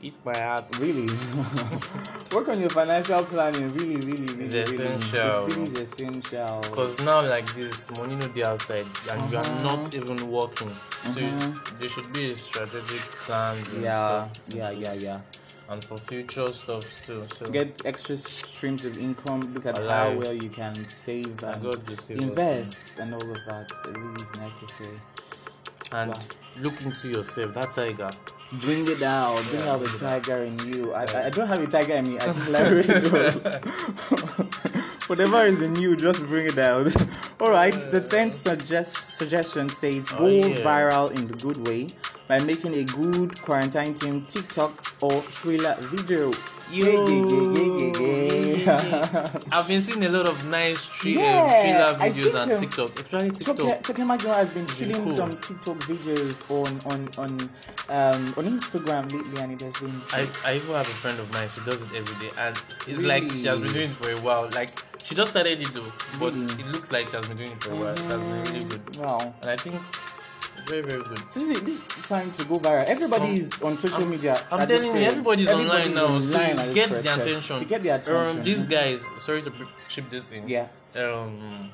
it's 0.00 0.18
my 0.24 0.36
heart. 0.38 0.64
really? 0.80 1.06
work 2.34 2.48
on 2.48 2.60
your 2.60 2.70
financial 2.70 3.22
planning. 3.24 3.68
Really, 3.76 3.96
really, 3.96 4.26
really, 4.34 4.44
It's 4.44 4.54
really. 4.54 4.94
essential. 4.94 5.44
It 5.46 5.56
really 5.56 5.72
is 5.72 5.80
essential. 5.80 6.60
Because 6.62 7.04
now, 7.04 7.20
like 7.28 7.44
this, 7.54 7.90
money 7.98 8.16
no 8.16 8.26
dey 8.28 8.44
outside, 8.44 8.86
and 9.12 9.30
you 9.30 9.38
Uh-huh. 9.38 9.54
are 9.54 9.62
not 9.62 9.94
even 9.94 10.16
working. 10.30 10.70
So 11.12 11.20
you, 11.20 11.36
there 11.78 11.88
should 11.88 12.10
be 12.12 12.32
a 12.32 12.36
strategic 12.36 13.02
plan. 13.26 13.56
Yeah, 13.80 14.28
yeah, 14.48 14.70
yeah, 14.70 14.92
yeah. 14.94 15.20
And 15.70 15.84
for 15.84 15.98
future 15.98 16.48
stuff 16.48 16.82
too. 17.06 17.26
So 17.28 17.44
Get 17.52 17.84
extra 17.84 18.16
streams 18.16 18.84
of 18.86 18.96
income. 18.96 19.40
Look 19.52 19.66
at 19.66 19.76
how 19.76 20.14
well 20.16 20.32
you 20.32 20.48
can 20.48 20.74
save 20.74 21.26
and 21.44 22.00
save 22.00 22.22
invest 22.22 22.94
and 22.98 23.12
all 23.12 23.30
of 23.30 23.36
that. 23.48 23.70
It 23.86 23.96
really 23.96 24.14
is 24.14 24.40
necessary. 24.40 24.98
and 25.92 26.10
Wow. 26.10 26.20
look 26.64 26.80
into 26.82 27.08
yourself. 27.08 27.52
That 27.54 27.70
tiger. 27.72 28.08
Bring 28.64 28.84
it 28.88 29.02
out. 29.02 29.36
Bring 29.50 29.62
out 29.68 29.80
the 29.80 29.90
bring 29.98 30.10
it 30.10 30.12
out. 30.12 30.22
tiger 30.24 30.42
in 30.44 30.58
you. 30.72 30.92
I, 30.94 31.02
I- 31.04 31.26
I 31.26 31.30
don't 31.30 31.48
have 31.48 31.62
a 31.62 31.66
tiger 31.66 31.94
in 32.00 32.04
me. 32.08 32.16
I 32.16 32.32
think 32.32 32.48
Larry. 32.54 32.84
Whatever 35.08 35.44
is 35.46 35.60
in 35.62 35.74
you, 35.76 35.96
just 35.96 36.22
bring 36.26 36.46
it 36.46 36.58
out. 36.58 36.86
All 37.40 37.50
right. 37.50 37.72
The 37.72 38.00
tenth 38.00 38.34
suggest, 38.36 39.16
suggestion 39.18 39.68
says 39.70 40.12
Oh, 40.14 40.18
go 40.18 40.26
yeah. 40.28 40.54
viral 40.56 41.10
in 41.18 41.26
the 41.28 41.34
good 41.34 41.66
way 41.68 41.86
by 42.28 42.38
making 42.44 42.74
a 42.74 42.84
good 42.84 43.40
quarantine 43.40 43.94
team 43.94 44.22
TikTok 44.28 44.70
or 45.02 45.10
Triller 45.22 45.74
video. 45.80 46.30
Yo. 46.70 46.84
I've 49.52 49.66
been 49.66 49.80
seeing 49.80 50.04
a 50.04 50.10
lot 50.10 50.28
of 50.28 50.46
nice 50.50 50.84
tre- 50.86 51.12
Yeah, 51.16 51.40
um, 51.40 51.48
Triller 51.48 52.12
videos 52.12 52.34
on 52.38 52.52
um, 52.52 52.60
TikTok, 52.60 52.90
especially 53.00 53.30
TikTok. 53.30 53.56
Toke 53.56 53.82
Tokemagio 53.96 54.34
has 54.36 54.52
been 54.52 54.66
really 54.76 54.92
killing 54.92 55.08
cool. 55.08 55.16
some 55.16 55.30
TikTok 55.30 55.76
videos 55.88 56.44
on 56.52 56.68
on 56.92 57.00
on 57.16 57.30
um 57.88 58.20
on 58.36 58.44
Instagram 58.52 59.08
lately, 59.10 59.42
and 59.42 59.52
it 59.52 59.62
has 59.62 59.80
been. 59.80 59.96
I, 60.12 60.28
I 60.52 60.56
even 60.56 60.74
have 60.76 60.84
a 60.84 60.98
friend 61.00 61.18
of 61.18 61.32
mine. 61.32 61.48
She 61.56 61.64
does 61.64 61.80
it 61.80 61.96
every 61.96 62.16
day, 62.20 62.32
and 62.36 62.52
it's 62.86 63.06
like 63.08 63.24
she 63.32 63.46
has 63.48 63.56
been 63.58 63.72
doing 63.72 63.88
it 63.88 63.96
for 63.96 64.10
a 64.12 64.20
while. 64.20 64.44
Like 64.54 64.68
she 65.02 65.14
just 65.14 65.30
started 65.30 65.56
it 65.58 65.72
though, 65.72 65.88
but 66.20 66.34
Really? 66.36 66.44
it 66.60 66.66
looks 66.68 66.92
like 66.92 67.08
she 67.08 67.16
has 67.16 67.26
been 67.28 67.38
doing 67.38 67.48
it 67.52 67.62
for 67.64 67.72
a 67.72 67.76
while. 67.76 67.96
Has 67.96 68.12
been 68.12 68.42
really 68.52 68.68
good, 68.68 68.84
Wow. 69.00 69.16
and 69.40 69.50
I 69.50 69.56
think 69.56 69.80
very 70.60 70.82
very 70.82 71.02
good. 71.02 71.18
This 71.34 71.48
is 71.50 71.62
this 71.62 71.98
is 71.98 72.08
time 72.08 72.30
to 72.32 72.46
go 72.46 72.58
viral. 72.58 72.88
Everybody 72.88 73.40
is 73.40 73.62
on 73.62 73.76
social 73.76 74.06
media. 74.06 74.34
I'm 74.50 74.66
telling 74.66 74.84
you, 74.84 74.92
period. 74.92 75.12
everybody's, 75.12 75.52
online 75.52 75.94
now, 75.94 76.06
so 76.20 76.40
you 76.42 76.74
get 76.74 76.88
the 76.90 77.00
attention. 77.00 77.60
You 77.60 77.66
get 77.66 77.82
the 77.82 77.88
attention. 77.90 78.38
Um, 78.38 78.44
these 78.44 78.66
guys, 78.66 79.02
sorry 79.20 79.42
to 79.42 79.52
chip 79.88 80.10
this 80.10 80.30
in. 80.30 80.48
Yeah. 80.48 80.68
Um, 80.96 81.70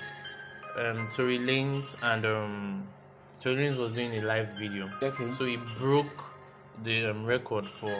um, 0.79 1.09
Tory 1.14 1.38
Lanez 1.38 1.97
and 2.03 2.27
um, 2.27 2.87
Tory 3.40 3.57
Lanez 3.57 3.77
was 3.77 3.92
doing 3.92 4.12
a 4.18 4.23
live 4.23 4.49
video. 4.59 4.90
Okay. 5.03 5.31
So 5.33 5.44
he 5.44 5.57
broke 5.79 6.33
the 6.83 7.11
um, 7.11 7.25
record 7.25 7.66
for 7.66 7.94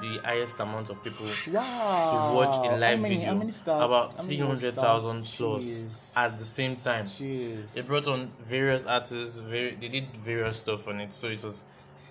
the 0.00 0.18
highest 0.24 0.60
amount 0.60 0.90
of 0.90 1.02
people 1.02 1.26
Wow. 1.52 2.30
to 2.30 2.36
watch 2.36 2.72
a 2.72 2.76
live 2.76 3.00
many- 3.00 3.16
video. 3.16 3.32
about 3.66 4.10
how 4.16 4.22
many 4.22 4.26
three 4.36 4.38
hundred 4.46 4.74
thousand 4.74 5.24
stars? 5.26 5.84
plus 5.84 5.84
Jeez. 6.14 6.16
at 6.16 6.36
the 6.36 6.44
same 6.44 6.76
time. 6.76 7.04
Jeez. 7.06 7.72
They 7.72 7.80
brought 7.82 8.06
on 8.06 8.30
various 8.40 8.84
artists. 8.84 9.36
Very, 9.38 9.74
they 9.74 9.88
did 9.88 10.14
various 10.16 10.58
stuff 10.58 10.86
on 10.88 11.00
it, 11.00 11.12
so 11.14 11.28
it 11.28 11.42
was 11.42 11.64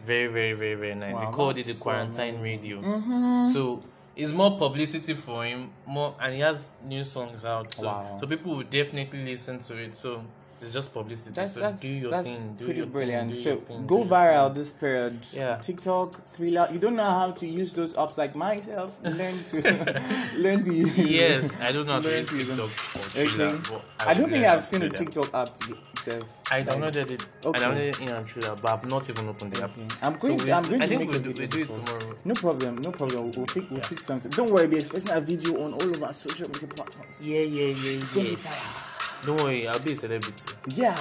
very, 0.05 0.27
very, 0.27 0.53
very, 0.53 0.75
very 0.75 0.95
nice. 0.95 1.13
Wow, 1.13 1.25
they 1.25 1.31
called 1.35 1.57
it 1.57 1.65
the 1.65 1.73
so 1.73 1.79
quarantine 1.83 2.35
amazing. 2.35 2.41
radio. 2.41 2.81
Mm-hmm. 2.81 3.45
So 3.53 3.83
it's 4.15 4.31
more 4.33 4.57
publicity 4.57 5.13
for 5.13 5.45
him, 5.45 5.71
more, 5.85 6.15
and 6.19 6.33
he 6.33 6.41
has 6.41 6.71
new 6.83 7.03
songs 7.03 7.45
out. 7.45 7.73
So, 7.73 7.85
Wow. 7.85 8.17
so 8.19 8.27
people 8.27 8.55
will 8.55 8.63
definitely 8.63 9.23
listen 9.23 9.59
to 9.59 9.77
it. 9.77 9.95
So 9.95 10.23
it's 10.61 10.73
just 10.73 10.93
publicity. 10.93 11.31
That's 11.33 11.53
so 11.53 11.59
that's, 11.59 11.79
do 11.79 11.87
your 11.87 12.11
that's 12.11 12.27
thing. 12.27 12.55
Do 12.55 12.63
it. 12.63 12.65
pretty 12.67 12.85
brilliant. 12.85 13.31
Thing, 13.31 13.41
so 13.41 13.55
thing, 13.57 13.85
go 13.87 14.03
viral 14.03 14.53
this 14.53 14.73
period. 14.73 15.19
Yeah. 15.33 15.55
TikTok, 15.57 16.13
Triller. 16.35 16.67
You 16.71 16.79
don't 16.79 16.95
know 16.95 17.03
how 17.09 17.31
to 17.31 17.45
use 17.47 17.73
those 17.73 17.93
apps 17.93 18.17
like 18.17 18.35
myself. 18.35 18.99
Learn 19.03 19.43
to 19.43 19.61
learn 20.37 20.63
to 20.63 20.73
use. 20.73 20.97
Yes, 20.97 21.61
I 21.61 21.71
don't 21.71 21.85
know 21.87 21.93
how 21.93 22.01
to 22.01 22.17
use 22.17 22.29
to 22.29 22.37
use 22.37 22.47
them. 22.47 22.57
TikTok 22.57 22.93
or 22.95 23.21
Okay. 23.21 23.25
Triller, 23.25 23.57
but 23.69 24.07
I 24.07 24.13
don't 24.13 24.29
think 24.29 24.45
I've 24.45 24.63
seen 24.63 24.81
a. 24.83 24.89
TikTok 24.89 25.33
app 25.33 25.49
itself. 25.69 26.23
I 26.51 26.59
downloaded 26.61 27.11
it. 27.11 27.29
Okay. 27.45 27.63
I 27.63 27.67
downloaded 27.67 27.89
it 27.89 28.01
in 28.01 28.09
and 28.15 28.25
Triller, 28.25 28.55
but 28.61 28.69
I've 28.71 28.89
not 28.89 29.09
even 29.09 29.27
opened 29.29 29.53
the 29.53 29.63
app. 29.63 29.71
Okay. 29.71 29.87
I'm 30.03 30.13
going. 30.17 30.39
So 30.39 30.45
to, 30.47 30.51
I'm 30.53 30.63
we- 30.63 30.69
going 30.69 30.81
I 30.81 30.85
to 30.85 30.97
think 30.97 31.11
we'll 31.11 31.21
do, 31.21 31.33
we'll 31.37 31.47
do 31.47 31.61
it 31.61 31.69
tomorrow. 31.69 32.15
No 32.25 32.33
problem, 32.33 32.75
no 32.77 32.91
problem. 32.91 33.23
We'll, 33.23 33.31
we'll 33.37 33.45
pick, 33.45 33.69
we'll 33.69 33.81
pick 33.81 33.99
something. 33.99 34.31
Don't 34.31 34.51
worry, 34.51 34.67
be 34.67 34.77
expecting 34.77 35.13
a 35.15 35.21
video 35.21 35.61
on 35.63 35.73
all 35.73 35.89
of 35.91 36.01
our 36.03 36.13
social 36.13 36.47
media 36.47 36.67
platforms. 36.69 37.19
Yeah, 37.25 37.41
yeah, 37.41 37.65
yeah, 37.65 37.97
It's 37.97 38.15
yeah. 38.15 38.86
Don't 39.25 39.41
worry, 39.41 39.67
I'll 39.67 39.79
be 39.83 39.93
a 39.93 39.95
celebrity. 39.95 40.33
Yeah. 40.75 40.95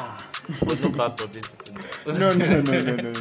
But 0.61 0.83
no 0.83 0.91
bad 0.91 1.17
publicity. 1.17 1.63
No, 2.07 2.13
no, 2.15 2.47
no, 2.47 2.61
no, 2.61 2.79
no, 2.79 2.97
no, 2.97 3.03
no. 3.03 3.13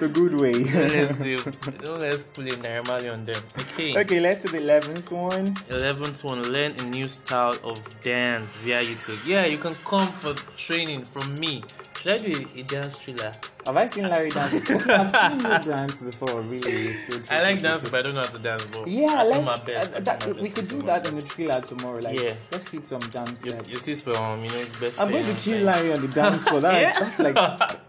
The 0.00 0.10
good 0.10 0.40
way. 0.40 0.52
let's 0.64 1.18
do. 1.18 1.36
Don't 1.84 2.00
let's 2.00 2.24
pull 2.24 2.46
a 2.46 2.56
normally 2.62 3.10
on 3.10 3.26
them. 3.26 3.42
Okay. 3.60 3.94
okay, 4.00 4.20
let's 4.20 4.42
do 4.44 4.52
the 4.52 4.64
eleventh 4.64 5.12
one. 5.12 5.52
Eleventh 5.68 6.24
one, 6.24 6.40
learn 6.50 6.72
a 6.80 6.84
new 6.88 7.06
style 7.06 7.54
of 7.62 7.76
dance 8.02 8.56
via 8.64 8.80
YouTube. 8.80 9.20
Yeah, 9.28 9.44
you 9.44 9.58
can 9.58 9.74
come 9.84 10.06
for 10.06 10.32
training 10.56 11.04
from 11.04 11.34
me. 11.34 11.62
Should 12.00 12.12
I 12.12 12.18
do 12.24 12.32
a, 12.32 12.60
a 12.60 12.62
dance 12.62 12.96
Triller? 12.96 13.32
Have 13.66 13.76
I 13.76 13.86
seen 13.86 14.08
Larry 14.08 14.28
dance 14.30 14.58
before? 14.58 14.92
I've 14.94 15.14
seen 15.14 15.40
you 15.40 15.58
dance 15.72 15.94
before, 16.02 16.40
really. 16.42 16.96
I 17.30 17.42
like 17.42 17.58
dancing, 17.60 17.90
but 17.92 17.98
I 18.00 18.02
don't 18.02 18.14
know 18.14 18.22
how 18.22 18.36
to 18.36 18.38
dance. 18.38 18.66
But 18.66 18.88
Yeah, 18.88 19.06
I 19.10 19.24
let's. 19.24 19.46
my 19.46 19.54
best. 19.64 19.94
uh, 19.94 20.00
that, 20.00 20.26
my 20.26 20.42
we 20.42 20.50
could 20.50 20.68
do 20.68 20.78
my 20.78 20.86
that 20.86 21.08
in 21.08 21.14
the 21.16 21.22
Triller 21.22 21.60
tomorrow. 21.60 22.00
Like, 22.02 22.20
Yeah. 22.20 22.34
let's 22.50 22.70
hit 22.70 22.86
some 22.86 22.98
dance 23.00 23.42
You, 23.44 23.52
you 23.68 23.76
see 23.76 23.94
some, 23.94 24.42
you 24.42 24.48
know, 24.50 24.64
best. 24.80 25.00
I'm 25.00 25.10
going 25.10 25.24
to 25.24 25.34
kill 25.40 25.64
Larry 25.64 25.92
on 25.92 26.00
the 26.00 26.08
dance 26.08 26.42
floor. 26.42 26.60
That's, 26.60 26.98
Yeah. 26.98 27.04
that's 27.04 27.18
like 27.20 27.80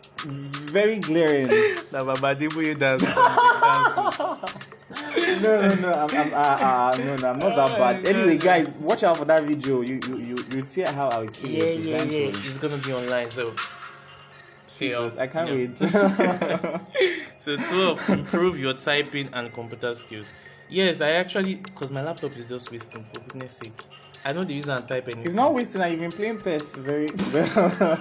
very 0.71 0.99
glaring. 0.99 1.47
Nah, 1.91 2.03
but 2.05 2.21
but 2.21 2.39
the 2.39 2.47
way 2.55 2.67
you 2.69 2.75
dance. 2.75 3.03
No, 5.43 5.57
no, 5.57 5.75
no. 5.75 5.91
I'm, 5.91 6.09
I'm, 6.15 6.33
uh, 6.33 6.37
uh, 6.37 6.97
no, 6.99 7.15
no, 7.15 7.29
I'm 7.29 7.39
not 7.39 7.55
that 7.55 7.71
Oh 7.73 7.77
bad. 7.77 8.07
Anyway, 8.07 8.37
guys, 8.37 8.67
watch 8.79 9.03
out 9.03 9.17
for 9.17 9.25
that 9.25 9.43
video. 9.43 9.81
You, 9.81 9.99
you, 10.07 10.17
you, 10.17 10.35
you 10.53 10.65
see 10.65 10.81
how 10.83 11.09
I'll 11.09 11.27
kill 11.27 11.49
yeah, 11.51 11.63
it 11.63 11.85
yeah, 11.85 11.91
yeah. 11.91 11.95
eventually. 11.95 12.25
It's 12.27 12.57
gonna 12.57 12.77
be 12.77 12.93
online, 12.93 13.29
so. 13.29 13.51
Jesus, 14.77 15.17
I 15.17 15.27
can't 15.27 15.49
yeah. 15.49 15.55
wait. 15.55 15.81
So 17.39 17.57
12, 17.57 18.09
improve 18.09 18.57
your 18.57 18.73
typing 18.73 19.29
and 19.33 19.51
computer 19.53 19.93
skills. 19.93 20.33
Yes, 20.69 21.01
I 21.01 21.11
actually, 21.11 21.55
because 21.55 21.91
my 21.91 22.01
laptop 22.01 22.31
is 22.37 22.47
just 22.47 22.71
wasting, 22.71 23.03
for 23.03 23.19
goodness 23.19 23.57
sake. 23.57 23.73
I 24.25 24.31
know 24.31 24.45
the 24.45 24.53
user 24.53 24.71
and 24.71 24.87
type 24.87 25.03
anything. 25.03 25.25
It's 25.25 25.33
not 25.33 25.53
wasting. 25.53 25.81
I've 25.81 25.99
been 25.99 26.09
playing 26.09 26.39
PES 26.39 26.77
very 26.77 27.07
well. 27.33 27.43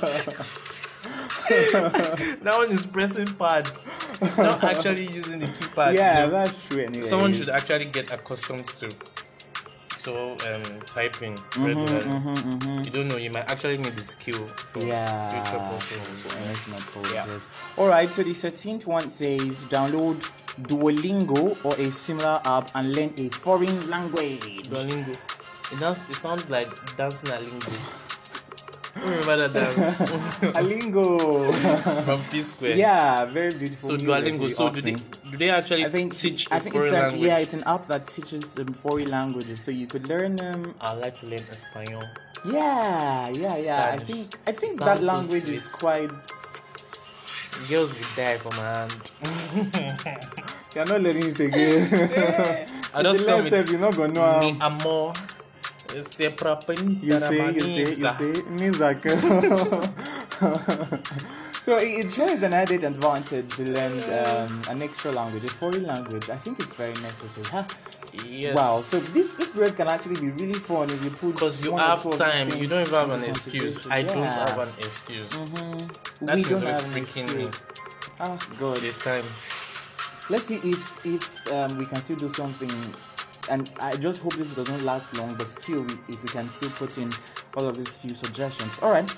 that 1.52 2.52
one 2.54 2.70
is 2.70 2.86
pressing 2.86 3.26
pad, 3.36 3.68
not 4.38 4.62
actually 4.62 5.06
using 5.08 5.40
the 5.40 5.46
keypad. 5.46 5.96
yeah, 5.96 6.20
you 6.24 6.26
know. 6.26 6.30
that's 6.30 6.68
true. 6.68 6.84
Anyway, 6.84 7.04
Someone 7.04 7.32
should 7.32 7.48
actually 7.48 7.86
get 7.86 8.12
accustomed 8.12 8.64
to 8.64 8.86
so 10.02 10.32
um 10.32 10.62
typing 10.84 11.34
mm-hmm, 11.34 11.64
regularly. 11.64 12.00
Mm-hmm, 12.00 12.28
mm-hmm. 12.32 12.78
You 12.84 12.90
don't 12.90 13.08
know, 13.08 13.16
you 13.16 13.30
might 13.30 13.50
actually 13.50 13.76
need 13.78 13.94
the 13.94 14.04
skill 14.04 14.46
for 14.46 14.82
Yeah. 14.84 15.28
future 15.30 15.58
purposes. 15.58 17.14
Yeah. 17.14 17.26
All 17.82 17.88
right. 17.88 18.08
So 18.08 18.22
the 18.22 18.34
13th 18.34 18.86
one 18.86 19.08
says 19.08 19.66
download 19.66 20.18
Duolingo 20.68 21.64
or 21.64 21.72
a 21.74 21.90
similar 21.92 22.40
app 22.44 22.68
and 22.74 22.94
learn 22.94 23.10
a 23.18 23.28
foreign 23.30 23.90
language. 23.90 24.68
Duolingo. 24.68 25.10
It, 25.72 25.78
sounds, 25.78 25.98
it 26.10 26.14
sounds 26.16 26.50
like 26.50 26.68
dancing 26.96 27.32
a 27.34 27.38
lingo. 27.38 28.01
Alingo. 30.54 31.18
from 32.04 32.20
P 32.30 32.42
Square? 32.42 32.76
yeah, 32.76 33.24
very 33.24 33.50
beautiful. 33.50 33.90
So 33.90 33.96
Duolingo. 33.96 34.48
So 34.50 34.70
do 34.70 34.80
they 34.82 34.92
do 34.94 35.36
they 35.38 35.48
actually 35.50 35.84
I 35.86 35.88
think 35.88 36.14
teach 36.14 36.50
I 36.52 36.56
a 36.58 36.60
think 36.60 36.74
foreign 36.74 36.88
it's 36.88 36.96
an, 36.96 37.02
language? 37.04 37.22
yeah, 37.28 37.38
it's 37.38 37.54
an 37.54 37.62
app 37.66 37.86
that 37.88 38.06
teaches 38.06 38.58
um, 38.58 38.66
foreign 38.66 39.08
languages, 39.08 39.60
so 39.62 39.70
you 39.70 39.86
could 39.86 40.08
learn 40.08 40.36
them. 40.36 40.74
I 40.80 40.92
like 40.94 41.16
to 41.20 41.26
learn 41.26 41.40
Espanol. 41.40 42.02
Yeah, 42.50 43.32
yeah, 43.38 43.56
yeah. 43.56 43.80
I 43.92 43.96
think 43.96 44.34
I 44.46 44.52
think 44.52 44.80
Sounds 44.80 45.00
that 45.00 45.06
language 45.06 45.44
sweet. 45.44 45.54
is 45.54 45.68
quite. 45.68 46.10
Girls 47.68 47.94
will 47.94 48.24
die 48.24 48.36
for 48.38 48.50
my 48.58 48.64
hand. 48.74 48.92
You're 50.74 50.86
not 50.86 51.00
learning 51.00 51.28
it 51.30 51.40
again. 51.40 51.86
I 52.94 53.02
just 53.02 53.26
come 53.26 53.44
with. 53.44 53.70
You're 53.70 53.80
not 53.80 53.96
gonna 53.96 54.12
know. 54.12 54.56
amor. 54.60 55.12
Se 58.16 58.32
Nizak. 58.56 59.02
so 61.64 61.76
it, 61.76 62.04
it 62.04 62.10
shows 62.10 62.42
an 62.42 62.54
added 62.54 62.82
advantage 62.84 63.48
to 63.56 63.62
learn 63.70 63.92
um, 64.26 64.60
an 64.70 64.82
extra 64.82 65.10
language, 65.12 65.44
a 65.44 65.48
foreign 65.48 65.86
language. 65.86 66.30
I 66.30 66.36
think 66.36 66.58
it's 66.58 66.74
very 66.76 66.92
necessary. 66.94 67.46
Huh? 67.52 67.62
Yes. 68.26 68.56
Wow. 68.56 68.80
So 68.80 68.98
this 68.98 69.32
this 69.32 69.50
period 69.50 69.76
can 69.76 69.88
actually 69.88 70.20
be 70.20 70.30
really 70.40 70.54
fun 70.54 70.84
if 70.84 71.04
you 71.04 71.10
put 71.10 71.32
Because 71.34 71.64
you 71.64 71.72
one 71.72 71.82
or 71.82 71.86
have 71.86 72.02
two 72.02 72.10
time, 72.10 72.48
you 72.58 72.66
don't 72.66 72.86
even 72.86 72.98
have 72.98 73.10
an 73.10 73.24
excuse. 73.24 73.78
consideration. 73.78 73.92
I 73.92 74.02
don't 74.02 74.34
have 74.34 74.58
an 74.58 74.68
excuse. 74.78 75.30
Mhm. 75.32 76.26
That 76.26 76.34
we 76.34 76.40
is 76.42 76.48
don't 76.48 76.62
have 76.62 76.84
an 76.84 76.90
freaking 76.92 77.34
me. 77.36 77.44
excuse. 77.44 77.62
Ah, 78.20 78.36
God. 78.58 78.76
This 78.76 78.98
time. 79.04 79.24
Let's 80.30 80.44
see 80.44 80.56
if 80.62 81.04
if 81.04 81.52
um, 81.52 81.78
we 81.78 81.84
can 81.86 81.96
still 82.00 82.16
do 82.16 82.28
something. 82.28 82.70
And 83.50 83.72
I 83.80 83.92
just 83.96 84.22
hope 84.22 84.34
this 84.34 84.54
doesn't 84.54 84.84
last 84.84 85.18
long, 85.18 85.30
but 85.30 85.46
still, 85.46 85.82
we, 85.82 85.94
if 86.08 86.22
we 86.22 86.28
can 86.28 86.48
still 86.48 86.70
put 86.70 86.96
in 86.98 87.10
all 87.56 87.68
of 87.68 87.76
these 87.76 87.96
few 87.96 88.10
suggestions. 88.10 88.78
All 88.82 88.90
right. 88.90 89.10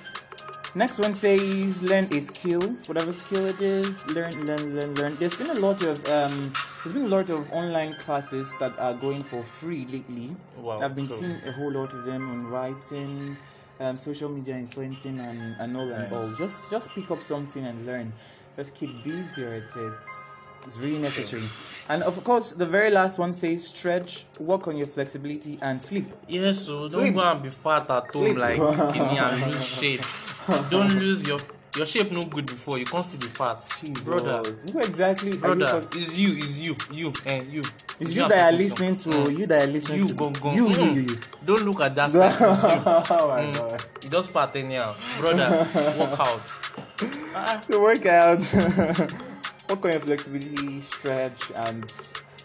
Next 0.77 0.99
one 0.99 1.15
says 1.15 1.89
learn 1.89 2.05
a 2.07 2.21
skill, 2.21 2.61
whatever 2.87 3.13
skill 3.13 3.47
it 3.47 3.61
is. 3.61 4.13
Learn, 4.13 4.33
learn, 4.45 4.75
learn, 4.75 4.95
learn. 4.95 5.15
There's 5.17 5.39
been 5.39 5.57
a 5.57 5.61
lot 5.61 5.81
of 5.85 5.99
um, 6.09 6.53
there's 6.83 6.93
been 6.93 7.05
a 7.05 7.15
lot 7.17 7.31
of 7.31 7.49
online 7.53 7.95
classes 7.95 8.53
that 8.59 8.77
are 8.81 8.95
going 8.95 9.23
for 9.23 9.41
free 9.45 9.87
lately. 9.87 10.35
Wow, 10.59 10.81
I've 10.81 10.97
been 10.97 11.07
true. 11.07 11.17
seeing 11.17 11.37
a 11.47 11.53
whole 11.53 11.71
lot 11.71 11.95
of 11.95 12.05
them 12.05 12.29
on 12.29 12.49
writing, 12.49 13.37
um, 13.79 13.97
social 13.99 14.29
media 14.29 14.57
influencing, 14.57 15.21
and, 15.21 15.55
and 15.61 15.77
all 15.77 15.93
and 15.93 16.13
all. 16.13 16.35
Just 16.35 16.73
just 16.73 16.91
pick 16.91 17.09
up 17.09 17.21
something 17.21 17.65
and 17.65 17.87
learn. 17.87 18.13
Just 18.57 18.75
keep 18.75 18.91
busy 19.05 19.45
at 19.45 19.63
it. 19.77 19.93
It's 20.67 20.79
really 20.79 20.99
necessary. 20.99 21.43
And 21.91 22.03
of 22.03 22.23
course, 22.25 22.53
the 22.53 22.65
very 22.67 22.91
last 22.91 23.19
one 23.19 23.35
says 23.35 23.67
stretch, 23.69 24.25
work 24.41 24.67
on 24.69 24.77
your 24.77 24.87
flexibility, 24.87 25.59
and 25.61 25.81
sleep. 25.81 26.07
Yes, 26.29 26.61
so 26.61 26.81
don't 26.81 26.91
Sleep. 26.91 27.15
go 27.15 27.21
and 27.21 27.43
be 27.43 27.51
fat 27.51 27.83
at 27.91 28.11
home 28.11 28.25
Sleep. 28.27 28.37
like 28.39 28.55
skinny 28.57 29.19
and 29.19 29.47
lose 29.53 29.65
shape. 29.67 30.71
Don't 30.71 30.95
lose 30.97 31.29
your 31.29 31.39
your 31.77 31.87
shape 31.87 32.13
no 32.13 32.21
good 32.31 32.47
before 32.47 32.79
you 32.79 32.85
can't 32.85 33.05
still 33.05 33.19
be 33.19 33.27
fat. 33.27 33.61
Jesus. 33.81 34.05
Brother, 34.05 34.43
who 34.73 34.79
exactly? 34.79 35.31
are 35.31 35.35
you 35.35 35.39
brother, 35.41 35.67
talk- 35.67 35.95
it's 35.97 36.17
you, 36.19 36.29
it's 36.37 36.59
you, 36.61 36.77
you, 36.93 37.13
and 37.27 37.49
you. 37.51 37.61
It's 38.01 38.15
You 38.17 38.23
you 38.23 38.29
that 38.29 38.53
are 38.55 38.57
listening 38.57 38.97
to. 38.97 39.11
something. 39.13 39.39
You 39.39 39.47
that 39.47 39.63
are 39.65 39.67
listening 39.67 39.99
You 40.03 40.09
to. 40.09 40.15
go 40.15 40.31
go. 40.31 40.53
You, 40.55 40.67
Mm. 40.69 40.95
you, 40.95 41.01
you. 41.03 41.17
Don't 41.45 41.65
look 41.65 41.81
at 41.83 41.95
that 41.97 42.07
side. 42.07 42.31
It's 42.33 42.63
you. 42.63 42.81
oh 43.19 43.29
my 43.29 43.43
Mm. 43.43 43.59
god. 43.59 43.85
You 44.05 44.11
just 44.11 44.31
fat 44.31 44.55
anyhow, 44.57 44.95
brother. 45.21 45.67
Work 45.99 46.21
out. 46.21 46.41
Workout. 47.69 47.81
work 47.81 48.07
on 48.07 49.34
your 49.83 50.01
flexibility, 50.01 50.81
stretch, 50.81 51.51
and 51.67 51.85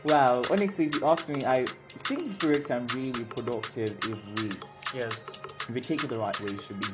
wow. 0.06 0.42
Honestly, 0.50 0.86
if 0.86 0.96
you 1.00 1.08
ask 1.08 1.30
me, 1.30 1.40
I 1.46 1.66
think 1.66 2.24
this 2.24 2.36
period 2.36 2.66
can 2.66 2.88
really 2.96 3.12
be 3.12 3.24
productive 3.26 3.90
if 4.10 4.42
we 4.42 4.50
Yes, 4.98 5.44
if 5.70 5.70
we 5.70 5.82
take 5.82 6.04
it 6.04 6.08
the 6.08 6.18
right 6.18 6.40
way. 6.42 6.50
It 6.52 6.62
should 6.62 6.80
be. 6.80 6.88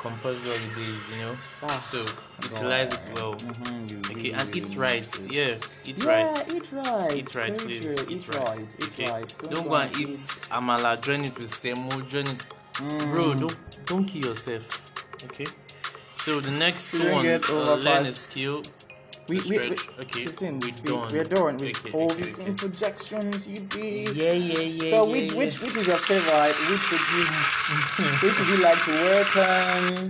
compulsory 0.00 0.40
holidays, 0.40 1.16
you 1.16 1.24
know. 1.24 1.34
Ah, 1.62 1.80
So 1.92 1.98
utilize 2.44 2.94
it 2.94 3.12
well. 3.16 3.34
Mhm, 3.34 3.90
you 3.90 3.98
Okay, 3.98 4.16
really, 4.16 4.32
and 4.32 4.56
eat 4.56 4.64
really 4.64 4.76
right. 4.76 5.20
need. 5.20 5.36
Yeah, 5.36 5.54
eat 5.84 5.96
Yeah, 6.04 6.08
right. 6.08 6.54
eat 6.54 6.72
right. 6.72 7.12
Eat 7.16 7.34
right, 7.34 7.52
Very 7.52 7.58
please. 7.58 8.02
Eat, 8.02 8.10
Eat 8.10 8.28
right. 8.28 8.48
right. 8.48 8.68
Eat 8.80 9.00
Okay. 9.00 9.10
right. 9.10 9.28
Don't 9.50 9.68
go 9.68 9.74
and 9.76 9.98
eat 10.00 10.18
amala. 10.52 11.00
Join 11.00 11.24
it 11.24 11.36
with 11.38 11.50
semo. 11.52 11.88
Join 12.08 12.24
it, 12.28 12.46
bro. 13.12 13.32
Mm. 13.32 13.40
Don't 13.40 13.58
don't 13.86 14.04
kill 14.04 14.24
yourself. 14.30 14.64
Okay. 15.28 15.46
So 16.16 16.40
the 16.40 16.52
next 16.58 16.92
Don't 16.92 17.12
one, 17.12 17.26
uh, 17.26 17.76
learn 17.84 18.06
a 18.06 18.12
skill. 18.14 18.62
We, 19.28 19.40
we, 19.48 19.58
we. 19.58 19.76
Okay, 19.98 20.26
15, 20.26 20.60
we're 20.60 20.72
we, 20.84 20.92
done. 20.92 21.08
We're 21.12 21.24
done 21.24 21.56
with 21.56 21.86
Okay, 21.86 21.92
all 21.92 22.12
okay, 22.12 22.32
the 22.32 22.32
okay. 22.32 22.46
interjections 22.46 23.48
you 23.48 23.56
did. 23.56 24.16
Yeah, 24.16 24.32
yeah, 24.32 24.60
yeah. 24.60 24.90
So 24.90 25.06
yeah, 25.08 25.12
which, 25.12 25.32
yeah. 25.32 25.38
which 25.38 25.60
which 25.60 25.76
is 25.76 25.86
your 25.86 25.96
favorite? 25.96 26.56
Which 26.68 26.84
would 26.92 27.06
you 27.14 27.24
which 28.20 28.36
would 28.38 28.48
you 28.48 28.60
like 28.62 28.80
to 28.84 28.92
work 29.08 29.36
on? 29.36 30.08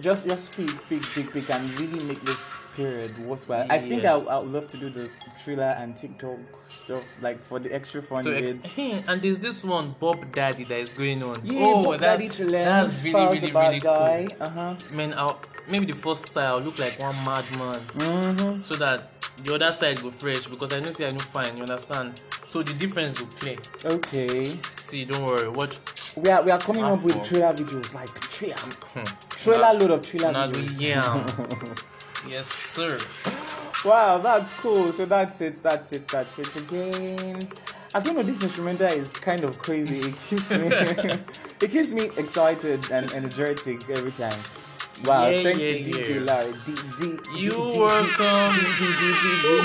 Just 0.00 0.28
just 0.28 0.56
pick 0.56 0.70
pick 0.88 1.02
pick 1.14 1.32
pick 1.32 1.50
and 1.54 1.62
really 1.80 2.04
make 2.06 2.20
this 2.22 2.53
period 2.76 3.16
worthwhile. 3.26 3.66
I 3.70 3.78
think 3.78 4.04
I, 4.04 4.16
Yes. 4.16 4.26
I 4.28 4.38
would 4.38 4.48
love 4.48 4.68
to 4.68 4.76
do 4.76 4.90
the 4.90 5.08
Triller 5.42 5.74
and 5.78 5.96
TikTok 5.96 6.38
stuff 6.68 7.04
like 7.22 7.42
for 7.42 7.58
the 7.58 7.74
extra 7.74 8.00
fun 8.02 8.24
So 8.24 8.30
ex- 8.32 8.66
hey, 8.66 9.02
and 9.08 9.20
there's 9.22 9.38
this 9.38 9.62
one 9.64 9.94
Bop 10.00 10.16
Daddy 10.32 10.64
that 10.64 10.78
is 10.80 10.90
going 10.90 11.22
on. 11.22 11.34
yeah, 11.44 11.60
oh, 11.62 11.82
Bob 11.82 11.98
that, 12.00 12.18
Daddy 12.20 12.28
that's 12.28 13.02
really 13.04 13.26
really 13.40 13.52
really 13.52 13.78
guy. 13.80 14.26
cool. 14.30 14.42
Uh 14.46 14.50
huh. 14.50 14.74
Man, 14.96 15.14
I'll, 15.16 15.40
maybe 15.68 15.86
the 15.86 15.94
first 15.94 16.28
side 16.28 16.46
I'll 16.46 16.60
look 16.60 16.78
like 16.78 16.98
one 16.98 17.14
madman, 17.24 17.74
Mm-hmm. 17.98 18.62
so 18.62 18.74
that 18.76 19.10
the 19.44 19.54
other 19.54 19.70
side 19.70 20.00
go 20.02 20.10
fresh 20.10 20.46
because 20.46 20.72
I 20.72 20.78
know 20.80 20.92
say 20.92 21.08
I 21.08 21.10
know 21.12 21.18
fine. 21.18 21.56
You 21.56 21.62
understand? 21.62 22.20
So 22.46 22.62
the 22.62 22.74
difference 22.74 23.20
will 23.20 23.28
play. 23.30 23.56
Okay. 23.84 24.44
See, 24.76 25.04
don't 25.04 25.24
worry. 25.26 25.48
Watch. 25.48 25.76
We 26.16 26.30
are 26.30 26.42
we 26.44 26.50
are 26.52 26.58
coming 26.60 26.84
up 26.84 27.02
with 27.02 27.16
Awful. 27.16 27.24
trailer 27.24 27.52
videos 27.52 27.92
like 27.94 28.08
trailer 28.20 28.54
Hmm. 28.94 29.02
trailer 29.30 29.78
load 29.78 29.90
of 29.90 30.02
trailer 30.06 30.30
Now, 30.32 30.46
videos. 30.46 30.80
yeah. 30.80 31.84
yes, 32.28 32.46
sir. 32.46 32.98
Wow, 33.88 34.18
that's 34.18 34.60
cool. 34.60 34.92
So 34.92 35.04
that's 35.04 35.40
it. 35.40 35.62
That's 35.62 35.92
it. 35.92 36.08
That's 36.08 36.38
it 36.38 36.62
again. 36.62 37.38
I 37.94 38.00
don't 38.00 38.16
know. 38.16 38.22
This 38.22 38.42
instrumental 38.42 38.86
is 38.86 39.08
kind 39.08 39.44
of 39.44 39.58
crazy. 39.58 39.98
It 39.98 40.14
keeps 40.28 40.50
me, 40.50 40.66
it 40.66 41.70
keeps 41.70 41.92
me 41.92 42.04
excited 42.16 42.90
and 42.90 43.12
energetic 43.12 43.88
every 43.90 44.10
time. 44.10 44.32
Wow! 45.04 45.26
Yeah, 45.26 45.42
thanks 45.42 45.60
yeah, 45.60 45.76
to 45.76 45.82
DJ 45.82 46.14
yeah. 46.14 46.20
Larry. 46.22 46.52
D, 46.64 46.74
D, 46.98 47.02
You 47.44 47.50
D, 47.50 47.78
welcome. 47.78 48.50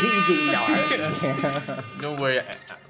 DJ 0.03 0.29
Larry. 0.53 2.01
Don't 2.01 2.19
worry. 2.19 2.41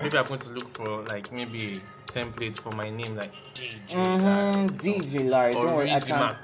Maybe 0.02 0.18
I'm 0.18 0.26
going 0.26 0.40
to 0.40 0.50
look 0.50 0.68
for 0.70 1.04
like 1.04 1.32
maybe 1.32 1.80
template 2.12 2.60
for 2.60 2.72
my 2.76 2.90
name 2.90 3.16
like 3.16 3.32
DJ. 3.54 3.78
mm-hmm, 3.90 4.66
DJ 4.78 5.30
Larry. 5.30 5.54
Or 5.54 5.68
Don't 5.68 5.76
worry. 5.76 5.92
I 5.92 6.00
can't. 6.00 6.36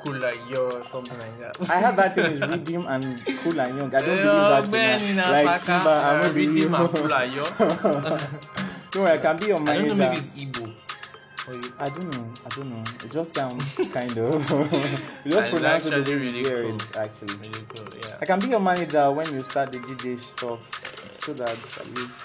Yo 0.50 0.66
or 0.66 0.84
something 0.84 1.18
like 1.20 1.38
that. 1.40 1.70
I 1.70 1.80
have 1.80 1.96
that 1.98 2.16
thing 2.16 2.26
is 2.26 2.40
rhythm 2.42 2.86
and 2.88 3.04
cool 3.44 3.60
and 3.60 3.78
young. 3.78 3.94
I 3.94 4.00
don't 4.00 4.08
believe 4.08 4.24
that 4.24 4.72
man, 4.72 5.02
in 5.02 5.20
uh, 5.20 5.32
Like 5.32 5.48
Africa, 5.48 5.90
I 5.90 6.18
uh, 6.18 6.22
won't 6.22 6.34
believe 6.34 6.64
you. 6.64 6.70
Akula 6.70 7.22
Yo. 7.36 7.44
Don't 8.92 9.04
worry. 9.04 9.14
I 9.14 9.18
can 9.18 9.38
be 9.38 9.48
your 9.48 9.60
I 9.60 9.66
don't 9.66 9.88
know, 9.88 9.96
manager. 9.96 9.96
maybe 9.96 10.16
it's 10.16 10.30
Igbo. 10.32 10.72
I 11.48 11.86
don't 11.86 12.10
know. 12.18 12.26
I 12.46 12.50
don't 12.56 12.70
know. 12.72 12.84
It 13.06 13.12
just 13.12 13.36
sounds 13.36 13.90
kind 13.94 14.18
of. 14.18 14.34
you 15.26 15.32
just 15.32 15.52
And 15.52 15.58
pronounce 15.58 15.86
it 15.86 15.94
actually 15.94 16.16
really 16.16 16.44
hear 16.44 16.64
cool. 16.64 16.78
actually. 17.00 17.36
Really 17.38 17.66
cool, 17.70 17.88
yeah. 18.02 18.18
I 18.22 18.26
can 18.26 18.40
be 18.40 18.48
your 18.48 18.60
manager 18.60 19.12
when 19.12 19.28
you 19.34 19.42
start 19.42 19.72
the 19.72 19.78
DJ 19.80 20.18
stuff, 20.18 20.60
so 21.22 21.34
that 21.34 21.50
at 21.50 21.88
least, 21.94 22.24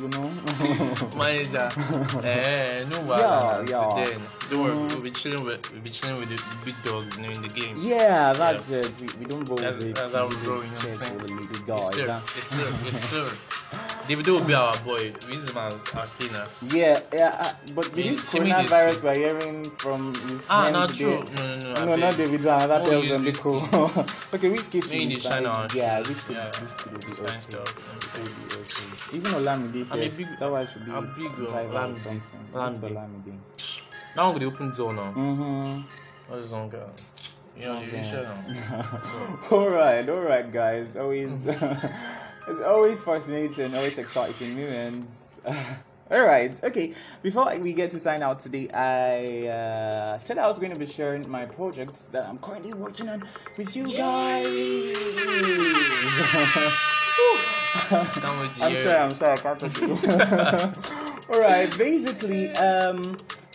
you 0.00 0.08
know. 0.08 0.26
Manager. 1.18 1.68
eh, 2.24 2.84
no 2.90 2.98
Yeah, 2.98 3.16
wahala. 3.16 3.68
yeah. 3.70 4.04
Then, 4.04 4.20
don't 4.50 4.62
worry, 4.62 4.76
we'll 4.76 5.00
be 5.02 5.10
chilling 5.10 5.44
with 5.44 5.60
we'll 5.72 5.82
be 5.82 5.90
chilling 5.90 6.20
with 6.20 6.28
the 6.30 6.38
big 6.64 6.76
dogs, 6.84 7.16
you 7.16 7.22
know, 7.24 7.30
in 7.30 7.42
the 7.42 7.48
game. 7.48 7.76
yeah, 7.80 8.32
that's 8.32 8.70
it. 8.70 8.86
We, 9.00 9.06
we 9.20 9.24
don't 9.26 9.46
go 9.48 9.54
That's- 9.56 9.82
with 9.82 9.94
that's 9.96 10.12
the 10.12 10.18
how 10.18 10.28
we 10.28 10.36
roll, 10.46 10.62
you 10.62 10.70
know 10.70 10.76
what 10.76 10.86
I'm 10.86 11.02
saying? 11.02 11.18
the 11.18 11.32
little 11.34 11.66
Yes, 11.66 11.66
guys. 11.66 11.94
sir. 11.94 12.06
Yes, 12.06 12.46
sir. 12.54 12.70
Yes, 12.84 12.96
sir. 13.10 13.55
Davido 14.06 14.38
will 14.38 14.46
be 14.46 14.54
our 14.54 14.72
boy. 14.86 15.10
This 15.10 15.52
man's 15.54 15.74
Akina. 15.98 16.46
Yeah, 16.74 16.94
yeah, 17.12 17.34
uh, 17.42 17.52
but 17.74 17.90
with 17.90 17.94
this 17.96 18.30
coronavirus 18.30 19.02
we're 19.02 19.14
hearing 19.18 19.64
from 19.64 20.14
his 20.14 20.46
Ah, 20.48 20.70
not 20.70 20.90
today- 20.90 21.10
true. 21.10 21.24
No, 21.36 21.58
no, 21.58 21.74
no. 21.74 21.84
No, 21.86 21.96
not. 21.96 22.16
David 22.16 22.40
another 22.42 22.82
Oh, 22.86 22.90
tells 22.90 23.08
them 23.10 23.22
be 23.30 23.32
cool. 23.32 23.58
okay, 24.34 24.48
we 24.50 24.58
kid 24.58 24.84
Maybe 24.90 25.14
they 25.14 25.18
shine 25.18 25.46
on. 25.46 25.66
Yeah, 25.74 25.98
which 25.98 26.22
kid 26.26 26.36
Yeah. 26.38 26.46
this 26.54 26.86
will 26.86 26.92
be 26.92 26.98
Design 26.98 27.26
okay. 27.26 27.40
stuff. 27.50 29.10
Be. 29.10 29.18
Even 29.18 29.30
Olamide 29.42 29.90
I'm 29.90 29.98
a 30.00 30.08
big- 30.08 30.38
that 30.38 30.50
one 30.50 30.66
should 30.66 30.84
be 30.86 30.92
I'm 30.92 31.06
big 31.16 31.26
on 31.26 31.44
driver 31.50 31.74
or 31.74 31.80
Olamide. 31.90 32.22
Olamide. 32.54 32.90
Olamide. 32.94 33.34
Now 34.16 34.30
we 34.32 34.46
open 34.46 34.72
zone 34.74 34.96
now. 34.96 35.12
Mm-hmm. 35.12 35.80
What 36.30 36.38
is 36.40 36.52
on 36.52 36.68
girl? 36.70 36.90
Know, 37.58 37.80
you 37.80 37.86
should 37.88 38.26
all 39.50 39.70
right, 39.70 40.06
all 40.08 40.20
right, 40.20 40.52
guys. 40.52 40.88
Always, 40.94 41.30
it's 42.48 42.62
always 42.62 43.00
fascinating, 43.00 43.74
always 43.74 43.98
exciting 43.98 44.56
moments. 44.56 45.36
all 46.10 46.24
right, 46.24 46.62
okay. 46.64 46.94
Before 47.22 47.56
we 47.58 47.72
get 47.72 47.90
to 47.92 47.98
sign 47.98 48.22
out 48.22 48.40
today, 48.40 48.68
I 48.72 49.48
uh, 49.48 50.18
said 50.18 50.38
I 50.38 50.46
was 50.46 50.58
going 50.58 50.72
to 50.72 50.78
be 50.78 50.86
sharing 50.86 51.28
my 51.28 51.44
projects 51.44 52.02
that 52.06 52.26
I'm 52.28 52.38
currently 52.38 52.72
working 52.74 53.08
on 53.08 53.20
with 53.56 53.76
you 53.76 53.96
guys. 53.96 54.46
Wait 57.90 58.12
to 58.12 58.20
I'm 58.62 58.76
sorry. 58.76 58.98
I'm 58.98 59.10
sorry, 59.10 59.32
I 59.32 59.36
can't 59.36 59.60
talk 59.60 59.72
to 59.72 59.86
you. 59.86 59.94
All 61.34 61.40
right, 61.40 61.78
basically, 61.78 62.50
um, 62.52 63.00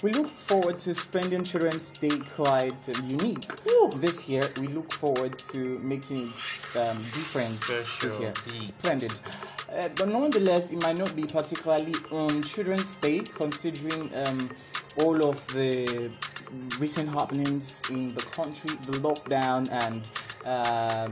we 0.03 0.11
look 0.13 0.27
forward 0.27 0.79
to 0.79 0.95
spending 0.95 1.43
Children's 1.43 1.91
Day 1.91 2.09
quite 2.35 2.89
um, 2.89 3.07
unique 3.07 3.45
this 3.97 4.27
year. 4.27 4.41
We 4.59 4.67
look 4.67 4.91
forward 4.91 5.37
to 5.37 5.79
making 5.79 6.27
it 6.27 6.77
um, 6.77 6.97
different 6.97 7.61
this 7.61 8.19
year. 8.19 8.33
big. 8.45 8.61
Splendid. 8.61 9.13
Uh, 9.71 9.89
but 9.95 10.07
nonetheless, 10.09 10.71
it 10.71 10.81
might 10.81 10.97
not 10.97 11.15
be 11.15 11.23
particularly 11.23 11.93
on 12.11 12.41
Children's 12.41 12.95
Day, 12.97 13.21
considering 13.35 14.09
um, 14.25 14.49
all 14.99 15.29
of 15.29 15.45
the 15.53 16.11
recent 16.79 17.09
happenings 17.09 17.89
in 17.91 18.13
the 18.15 18.23
country, 18.23 18.71
the 18.87 18.97
lockdown 18.99 19.69
and 19.85 20.01
um, 20.45 21.11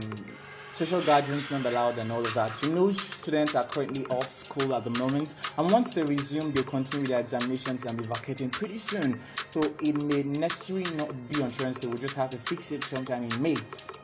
social 0.86 1.02
gatherings 1.02 1.50
not 1.50 1.66
allowed 1.66 1.98
and 1.98 2.10
all 2.10 2.20
of 2.20 2.32
that. 2.32 2.50
You 2.62 2.72
know, 2.72 2.90
students 2.90 3.54
are 3.54 3.64
currently 3.64 4.06
off 4.06 4.30
school 4.30 4.74
at 4.74 4.82
the 4.82 4.98
moment, 4.98 5.34
and 5.58 5.70
once 5.70 5.94
they 5.94 6.02
resume, 6.02 6.52
they'll 6.52 6.64
continue 6.64 7.06
their 7.06 7.20
examinations 7.20 7.84
and 7.84 7.98
be 7.98 8.04
vacating 8.04 8.48
pretty 8.48 8.78
soon. 8.78 9.20
So 9.50 9.60
it 9.60 9.94
may 10.08 10.22
necessarily 10.40 10.88
not 10.96 11.12
be 11.28 11.42
on 11.42 11.50
Tuesday. 11.50 11.86
We'll 11.86 11.98
just 11.98 12.16
have 12.16 12.30
to 12.30 12.38
fix 12.38 12.72
it 12.72 12.82
sometime 12.82 13.24
in 13.24 13.42
May. 13.42 13.56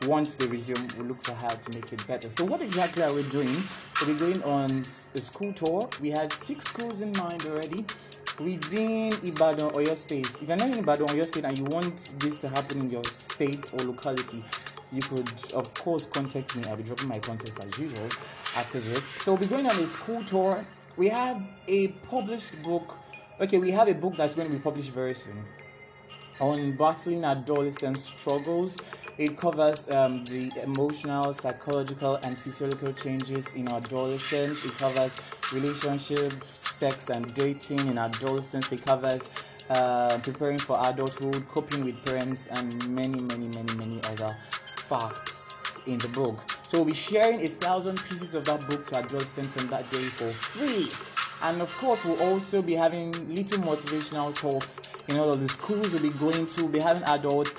Once 0.05 0.35
they 0.35 0.45
resume, 0.45 0.77
we'll 0.99 1.07
look 1.07 1.23
for 1.25 1.33
how 1.41 1.49
to 1.49 1.67
make 1.73 1.91
it 1.91 2.05
better. 2.07 2.29
So 2.29 2.45
what 2.45 2.61
exactly 2.61 3.01
are 3.01 3.13
we 3.13 3.23
doing? 3.33 3.49
We're 4.05 4.19
going 4.19 4.43
on 4.43 4.69
a 4.69 5.17
school 5.17 5.53
tour. 5.53 5.89
We 5.99 6.11
have 6.11 6.31
six 6.31 6.65
schools 6.65 7.01
in 7.01 7.11
mind 7.17 7.43
already 7.47 7.85
within 8.37 9.09
Ibadan 9.25 9.73
Oyo 9.73 9.97
State. 9.97 10.29
If 10.29 10.47
you're 10.47 10.57
not 10.57 10.67
in 10.67 10.83
Ibadan 10.83 11.07
Oyo 11.07 11.25
State 11.25 11.45
and 11.45 11.57
you 11.57 11.65
want 11.65 11.89
this 12.19 12.37
to 12.37 12.49
happen 12.49 12.81
in 12.81 12.91
your 12.91 13.03
state 13.03 13.73
or 13.73 13.79
locality, 13.83 14.43
you 14.91 15.01
could 15.01 15.29
of 15.55 15.73
course 15.75 16.05
contact 16.05 16.55
me. 16.55 16.63
I'll 16.69 16.77
be 16.77 16.83
dropping 16.83 17.09
my 17.09 17.19
contacts 17.19 17.57
as 17.65 17.79
usual 17.79 18.05
after 18.55 18.79
this. 18.79 19.03
So 19.03 19.33
we're 19.33 19.47
going 19.47 19.65
on 19.65 19.71
a 19.71 19.87
school 19.87 20.23
tour. 20.23 20.63
We 20.95 21.09
have 21.09 21.41
a 21.67 21.89
published 22.09 22.61
book. 22.63 22.97
Okay, 23.39 23.59
we 23.59 23.71
have 23.71 23.87
a 23.87 23.93
book 23.93 24.15
that's 24.15 24.35
going 24.35 24.47
to 24.47 24.53
be 24.53 24.59
published 24.59 24.91
very 24.91 25.13
soon 25.13 25.43
on 26.39 26.75
battling 26.77 27.23
adolescent 27.23 27.97
struggles. 27.97 28.77
It 29.17 29.35
covers 29.37 29.89
um, 29.95 30.23
the 30.25 30.51
emotional, 30.63 31.33
psychological, 31.33 32.19
and 32.23 32.39
physiological 32.39 32.93
changes 32.93 33.53
in 33.55 33.71
adolescence. 33.71 34.63
It 34.63 34.77
covers 34.77 35.19
relationships, 35.53 36.45
sex, 36.47 37.09
and 37.09 37.33
dating 37.33 37.87
in 37.87 37.97
adolescence. 37.97 38.71
It 38.71 38.85
covers 38.85 39.31
uh, 39.69 40.19
preparing 40.21 40.59
for 40.59 40.77
adulthood, 40.85 41.47
coping 41.47 41.83
with 41.83 42.05
parents, 42.05 42.47
and 42.47 42.89
many, 42.89 43.21
many, 43.23 43.47
many, 43.47 43.75
many 43.75 44.01
other 44.11 44.35
facts 44.87 45.79
in 45.85 45.97
the 45.99 46.09
book. 46.09 46.39
So 46.63 46.79
we'll 46.79 46.85
be 46.85 46.93
sharing 46.93 47.41
a 47.41 47.47
thousand 47.47 47.95
pieces 47.95 48.33
of 48.33 48.45
that 48.45 48.61
book 48.67 48.85
to 48.87 48.97
adolescents 48.99 49.63
on 49.63 49.69
that 49.69 49.89
day 49.89 50.03
for 50.03 50.31
free. 50.31 50.87
And 51.47 51.61
of 51.61 51.73
course, 51.77 52.03
we'll 52.03 52.21
also 52.23 52.61
be 52.61 52.73
having 52.73 53.11
little 53.27 53.63
motivational 53.63 54.33
talks 54.33 54.93
in 55.07 55.19
all 55.19 55.29
of 55.29 55.39
the 55.39 55.47
schools 55.47 55.91
we'll 55.93 56.01
be 56.01 56.17
going 56.17 56.45
to. 56.45 56.63
We'll 56.63 56.71
be 56.71 56.79
having 56.79 57.03
adults 57.03 57.53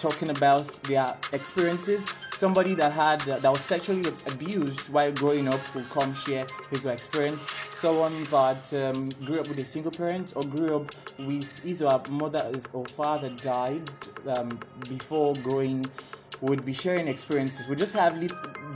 talking 0.00 0.30
about 0.30 0.62
their 0.84 1.06
experiences. 1.32 2.16
Somebody 2.30 2.74
that 2.74 2.92
had 2.92 3.20
that 3.22 3.42
was 3.42 3.60
sexually 3.60 4.02
abused 4.32 4.92
while 4.92 5.12
growing 5.12 5.48
up 5.48 5.58
will 5.74 5.84
come 5.90 6.14
share 6.14 6.46
his 6.70 6.86
or 6.86 6.92
experience. 6.92 7.42
Someone 7.42 8.12
that 8.30 8.94
um, 8.94 9.08
grew 9.26 9.40
up 9.40 9.48
with 9.48 9.58
a 9.58 9.64
single 9.64 9.90
parent 9.90 10.32
or 10.36 10.42
grew 10.42 10.76
up 10.76 10.86
with 11.26 11.62
his 11.64 11.82
or 11.82 11.90
her 11.90 12.02
mother 12.12 12.50
or 12.72 12.84
father 12.86 13.30
died 13.30 13.90
um, 14.36 14.48
before 14.88 15.34
growing 15.42 15.84
would 16.40 16.64
be 16.64 16.72
sharing 16.72 17.08
experiences. 17.08 17.68
We 17.68 17.76
just 17.76 17.96
have 17.96 18.18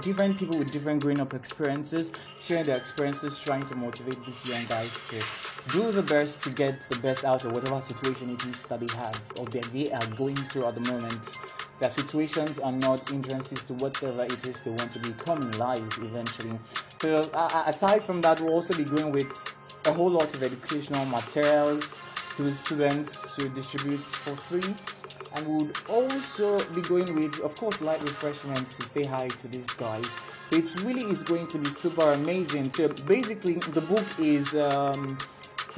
different 0.01 0.39
people 0.39 0.59
with 0.59 0.73
different 0.73 1.03
growing 1.03 1.21
up 1.21 1.35
experiences, 1.35 2.13
sharing 2.41 2.65
their 2.65 2.77
experiences, 2.77 3.39
trying 3.39 3.63
to 3.63 3.77
motivate 3.77 4.23
these 4.25 4.49
young 4.49 4.65
guys 4.67 5.09
to 5.09 5.79
do 5.79 5.93
the 5.93 6.03
best 6.03 6.43
to 6.45 6.53
get 6.53 6.81
the 6.91 7.01
best 7.01 7.25
out 7.25 7.45
of 7.45 7.53
whatever 7.53 7.81
situation 7.81 8.31
it 8.31 8.45
is 8.47 8.65
that 8.65 8.81
they 8.81 8.97
have 8.97 9.15
or 9.39 9.47
that 9.47 9.63
they 9.73 9.91
are 9.93 10.17
going 10.17 10.35
through 10.35 10.67
at 10.67 10.75
the 10.75 10.91
moment. 10.91 11.39
Their 11.79 11.91
situations 11.91 12.59
are 12.59 12.73
not 12.73 13.09
hindrances 13.09 13.65
to 13.65 13.75
whatever 13.75 14.25
it 14.25 14.47
is 14.47 14.63
they 14.63 14.71
want 14.71 14.93
to 14.93 14.99
become 15.01 15.43
in 15.43 15.51
life 15.59 15.99
eventually. 15.99 16.59
So, 17.01 17.23
uh, 17.35 17.65
aside 17.67 18.03
from 18.03 18.21
that, 18.23 18.41
we'll 18.41 18.55
also 18.55 18.77
be 18.77 18.89
going 18.89 19.13
with 19.13 19.57
a 19.87 19.93
whole 19.93 20.11
lot 20.11 20.33
of 20.35 20.43
educational 20.43 21.05
materials 21.07 22.03
to 22.37 22.43
the 22.43 22.53
students 22.53 23.37
to 23.37 23.49
distribute 23.49 23.99
for 23.99 24.37
free 24.37 25.02
and 25.37 25.47
we 25.47 25.55
would 25.65 25.79
also 25.89 26.59
be 26.75 26.83
going 26.83 27.09
with, 27.15 27.41
of 27.41 27.55
course, 27.57 27.81
light 27.81 28.01
refreshments 28.01 28.77
to 28.77 28.83
say 28.83 29.03
hi 29.09 29.29
to 29.29 29.49
these 29.49 29.73
guys. 29.75 30.07
It 30.53 30.85
really 30.85 31.03
is 31.11 31.23
going 31.23 31.47
to 31.49 31.59
be 31.59 31.67
super 31.67 32.13
amazing. 32.13 32.65
So 32.65 32.89
basically, 33.07 33.55
the 33.55 33.81
book 33.81 34.05
is 34.19 34.55
um, 34.55 35.17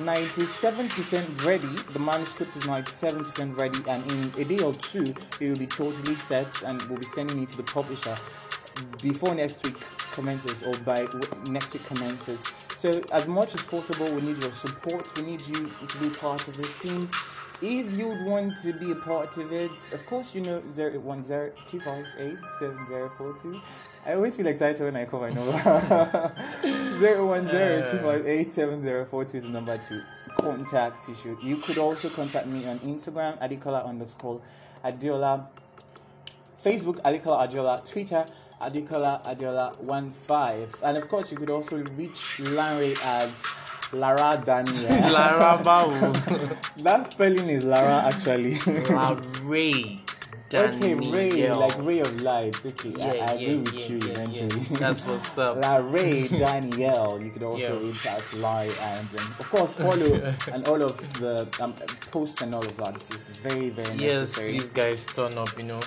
97% 0.03 1.47
ready. 1.47 1.71
The 1.93 2.01
manuscript 2.01 2.57
is 2.57 2.67
97% 2.67 3.61
ready, 3.61 3.79
and 3.89 4.03
in 4.11 4.43
a 4.43 4.45
day 4.45 4.63
or 4.65 4.73
two, 4.73 5.05
it 5.41 5.49
will 5.49 5.59
be 5.59 5.67
totally 5.67 6.15
set, 6.15 6.63
and 6.63 6.83
we'll 6.89 6.99
be 6.99 7.07
sending 7.15 7.43
it 7.43 7.51
to 7.51 7.59
the 7.59 7.71
publisher 7.71 8.15
before 9.03 9.35
next 9.35 9.65
week 9.65 9.79
commences 10.15 10.67
or 10.67 10.75
by 10.85 11.07
next 11.51 11.73
week 11.75 11.85
commences. 11.87 12.55
So 12.69 12.91
as 13.13 13.29
much 13.29 13.55
as 13.55 13.65
possible, 13.65 14.07
we 14.15 14.23
need 14.23 14.43
your 14.43 14.53
support. 14.53 15.07
We 15.17 15.23
need 15.25 15.43
you 15.47 15.67
to 15.67 15.97
be 16.03 16.11
part 16.11 16.47
of 16.49 16.57
the 16.57 16.67
team. 16.83 17.09
If 17.63 17.97
you 17.97 18.09
would 18.09 18.27
want 18.27 18.57
to 18.63 18.73
be 18.73 18.91
a 18.91 18.97
part 18.97 19.37
of 19.39 19.53
it, 19.53 19.71
of 19.93 20.05
course 20.07 20.35
you 20.35 20.41
know 20.41 20.61
010-258-7042. 20.61 23.61
I 24.07 24.13
always 24.15 24.37
feel 24.37 24.47
excited 24.49 24.83
when 24.83 24.97
I 24.97 25.05
call 25.07 25.21
my 25.21 25.31
number. 25.31 25.53
010-258-7042 26.63 29.35
is 29.35 29.45
the 29.45 29.49
number 29.51 29.77
to 29.79 30.03
contact 30.39 31.09
you. 31.09 31.15
Should. 31.15 31.43
You 31.43 31.57
could 31.57 31.79
also 31.79 32.11
contact 32.11 32.47
me 32.49 32.67
on 32.67 32.79
Instagram, 32.81 33.39
Adikola 33.41 33.87
underscore 33.87 34.41
Adiola. 34.85 35.47
Facebook, 36.63 37.01
Adikola 37.03 37.47
Adiola. 37.49 37.79
Twitter, 37.91 38.27
Adikola 38.61 39.23
Adiola15. 39.25 40.83
And 40.83 40.97
of 40.99 41.09
course, 41.09 41.31
you 41.33 41.39
could 41.39 41.49
also 41.51 41.79
reach 41.97 42.39
Larry 42.41 42.93
at 43.05 43.31
Lara 43.95 44.43
Daniel. 44.45 45.13
Lara 45.13 45.59
Bawu. 45.63 46.83
that 46.83 47.11
spelling 47.13 47.49
is 47.49 47.65
Lara 47.65 48.05
actually. 48.07 48.57
Ray. 49.45 50.01
okay, 50.55 50.95
Ray, 50.95 51.51
like 51.53 51.73
Ray 51.83 51.99
of 52.01 52.21
Light. 52.23 52.55
Okay, 52.65 52.95
I, 53.03 53.15
Yeah, 53.15 53.25
I 53.27 53.35
yeah, 53.35 53.49
agree 53.49 53.57
with 53.59 53.75
yeah, 53.75 53.89
you 53.89 53.97
eventually. 54.13 54.65
That's 54.79 55.07
what's 55.07 55.37
up. 55.45 55.57
La 55.63 55.77
Ray 55.77 56.29
Danielle. 56.29 57.21
You 57.23 57.31
could 57.31 57.43
also 57.43 57.81
reach 57.81 58.07
out 58.07 58.21
to 58.21 58.37
Larry 58.39 58.71
and 58.83 59.09
um, 59.09 59.27
of 59.41 59.51
course 59.51 59.75
follow 59.75 60.33
and 60.55 60.69
all 60.69 60.83
of 60.83 60.97
the 61.21 61.35
um, 61.63 61.73
posts 62.11 62.43
and 62.43 62.55
all 62.55 62.65
of 62.65 62.77
that. 62.77 62.95
This 62.95 63.11
is 63.11 63.29
very 63.39 63.71
very 63.71 63.97
Yes, 63.97 64.21
necessary. 64.39 64.51
these 64.53 64.71
guys 64.71 65.05
turn 65.07 65.37
up, 65.39 65.57
you 65.59 65.65
know. 65.65 65.81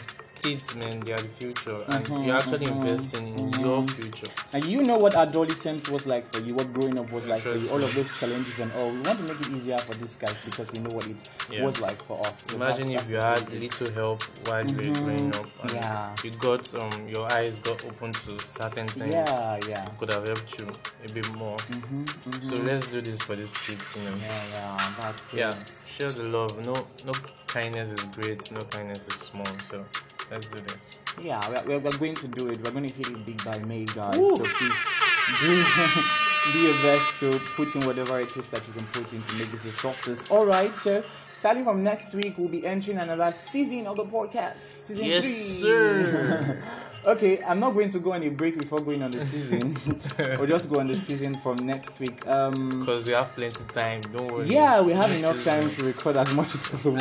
Kids, 0.48 0.76
man, 0.78 1.00
they 1.02 1.12
are 1.12 1.18
the 1.18 1.28
future. 1.28 1.76
And 1.90 2.06
Mhm, 2.06 2.26
you're 2.26 2.36
actually 2.38 2.68
mhm, 2.68 2.78
investing 2.78 3.28
in 3.38 3.52
your 3.60 3.84
future. 3.84 4.32
And 4.54 4.64
you 4.64 4.82
know 4.84 4.98
what 4.98 5.14
adolescence 5.16 5.90
was 5.90 6.08
like 6.08 6.26
for 6.26 6.42
you, 6.42 6.54
what 6.54 6.72
growing 6.74 6.98
up 6.98 7.12
was 7.12 7.28
like 7.28 7.42
for 7.42 7.58
you, 7.58 7.68
all 7.70 7.84
of 7.84 7.94
those 7.94 8.18
challenges 8.18 8.60
and 8.62 8.72
all. 8.72 8.92
We 8.92 9.00
want 9.02 9.20
to 9.20 9.24
make 9.28 9.42
it 9.42 9.52
easier 9.52 9.78
for 9.78 9.94
these 9.96 10.16
guys 10.16 10.46
because 10.46 10.72
we 10.72 10.80
know 10.80 10.96
what 10.96 11.06
it 11.10 11.18
Yeah. 11.52 11.66
was 11.66 11.82
like 11.82 11.98
for 12.02 12.18
us. 12.26 12.44
So 12.48 12.56
Imagine 12.56 12.92
if 12.92 13.10
you 13.10 13.18
had 13.18 13.52
little 13.52 13.92
help 13.92 14.24
while 14.48 14.66
you 14.66 14.78
were 14.90 14.96
growing 15.04 15.36
up. 15.36 15.48
And 15.64 15.74
Yeah. 15.74 16.16
You 16.24 16.32
got 16.40 16.64
um 16.76 17.08
your 17.10 17.26
eyes 17.34 17.56
got 17.60 17.84
open 17.86 18.12
to 18.14 18.40
certain 18.40 18.88
things. 18.88 19.14
Yeah, 19.14 19.60
yeah. 19.68 19.86
Could 20.00 20.12
have 20.12 20.26
helped 20.26 20.60
you 20.60 20.68
a 21.04 21.10
bit 21.12 21.28
more. 21.36 21.58
Mm-hmm, 21.58 22.32
So 22.42 22.56
let's 22.64 22.88
do 22.88 23.02
this 23.02 23.22
for 23.24 23.36
these 23.36 23.52
kids, 23.68 23.96
you 23.98 24.04
know. 24.06 24.16
Yeah, 24.16 24.44
yeah, 24.56 24.78
that's 25.02 25.34
Yeah, 25.34 25.52
share 25.86 26.10
the 26.12 26.24
love. 26.24 26.56
No, 26.66 26.74
no 27.06 27.12
kindness 27.48 27.90
is 27.92 28.04
great. 28.16 28.50
No 28.54 28.62
kindness 28.62 29.06
is 29.08 29.14
small. 29.16 29.46
So 29.70 29.84
let's 30.32 30.48
do 30.48 30.60
this. 30.60 31.02
Yeah, 31.22 31.40
we're, 31.66 31.80
we're 31.80 31.98
going 31.98 32.16
to 32.16 32.28
do 32.28 32.48
it. 32.50 32.58
We're 32.64 32.72
going 32.72 32.88
to 32.88 32.94
hit 32.94 33.10
it 33.10 33.26
big 33.26 33.44
by 33.44 33.58
May, 33.66 33.86
guys. 33.86 34.18
Woo. 34.18 34.36
So 34.36 34.44
please 34.44 34.86
do, 35.42 36.52
do 36.54 36.60
your 36.60 36.74
best 36.84 37.20
to 37.20 37.40
put 37.56 37.76
in 37.76 37.82
whatever 37.88 38.20
it 38.20 38.36
is 38.38 38.48
that 38.50 38.66
you 38.68 38.74
can 38.74 38.86
put 38.88 39.12
in 39.14 39.22
to 39.22 39.38
make 39.38 39.50
this 39.52 39.66
a 39.66 39.72
success. 39.72 40.30
All 40.32 40.46
right, 40.46 40.70
so 40.72 41.04
starting 41.34 41.64
from 41.64 41.84
next 41.84 42.14
week, 42.14 42.38
we'll 42.38 42.50
be 42.50 42.66
entering 42.66 42.98
another 43.00 43.32
season 43.32 43.88
of 43.88 43.96
the 43.98 44.04
podcast. 44.06 44.60
Season 44.78 45.06
Yes, 45.06 45.26
three. 45.26 45.62
sir. 45.62 46.64
okay, 47.08 47.42
I'm 47.44 47.60
not 47.60 47.74
going 47.74 47.90
to 47.90 48.00
go 48.00 48.14
on 48.14 48.22
a 48.24 48.30
break 48.30 48.60
before 48.60 48.80
going 48.80 49.02
on 49.02 49.10
the 49.12 49.22
season. 49.22 49.76
we'll 50.38 50.48
just 50.48 50.70
go 50.70 50.80
on 50.80 50.88
the 50.88 50.98
season 50.98 51.36
from 51.38 51.56
next 51.66 52.00
week. 52.00 52.26
Um, 52.28 52.54
Because 52.80 53.06
we 53.06 53.14
have 53.14 53.34
plenty 53.34 53.60
of 53.60 53.68
time. 53.70 54.02
Don't 54.02 54.32
worry. 54.32 54.46
yeah, 54.48 54.82
we 54.82 54.92
have 54.94 55.12
enough 55.18 55.44
time 55.44 55.68
to 55.68 55.84
record 55.84 56.16
as 56.18 56.36
much 56.36 56.54
as 56.54 56.70
possible. 56.70 56.98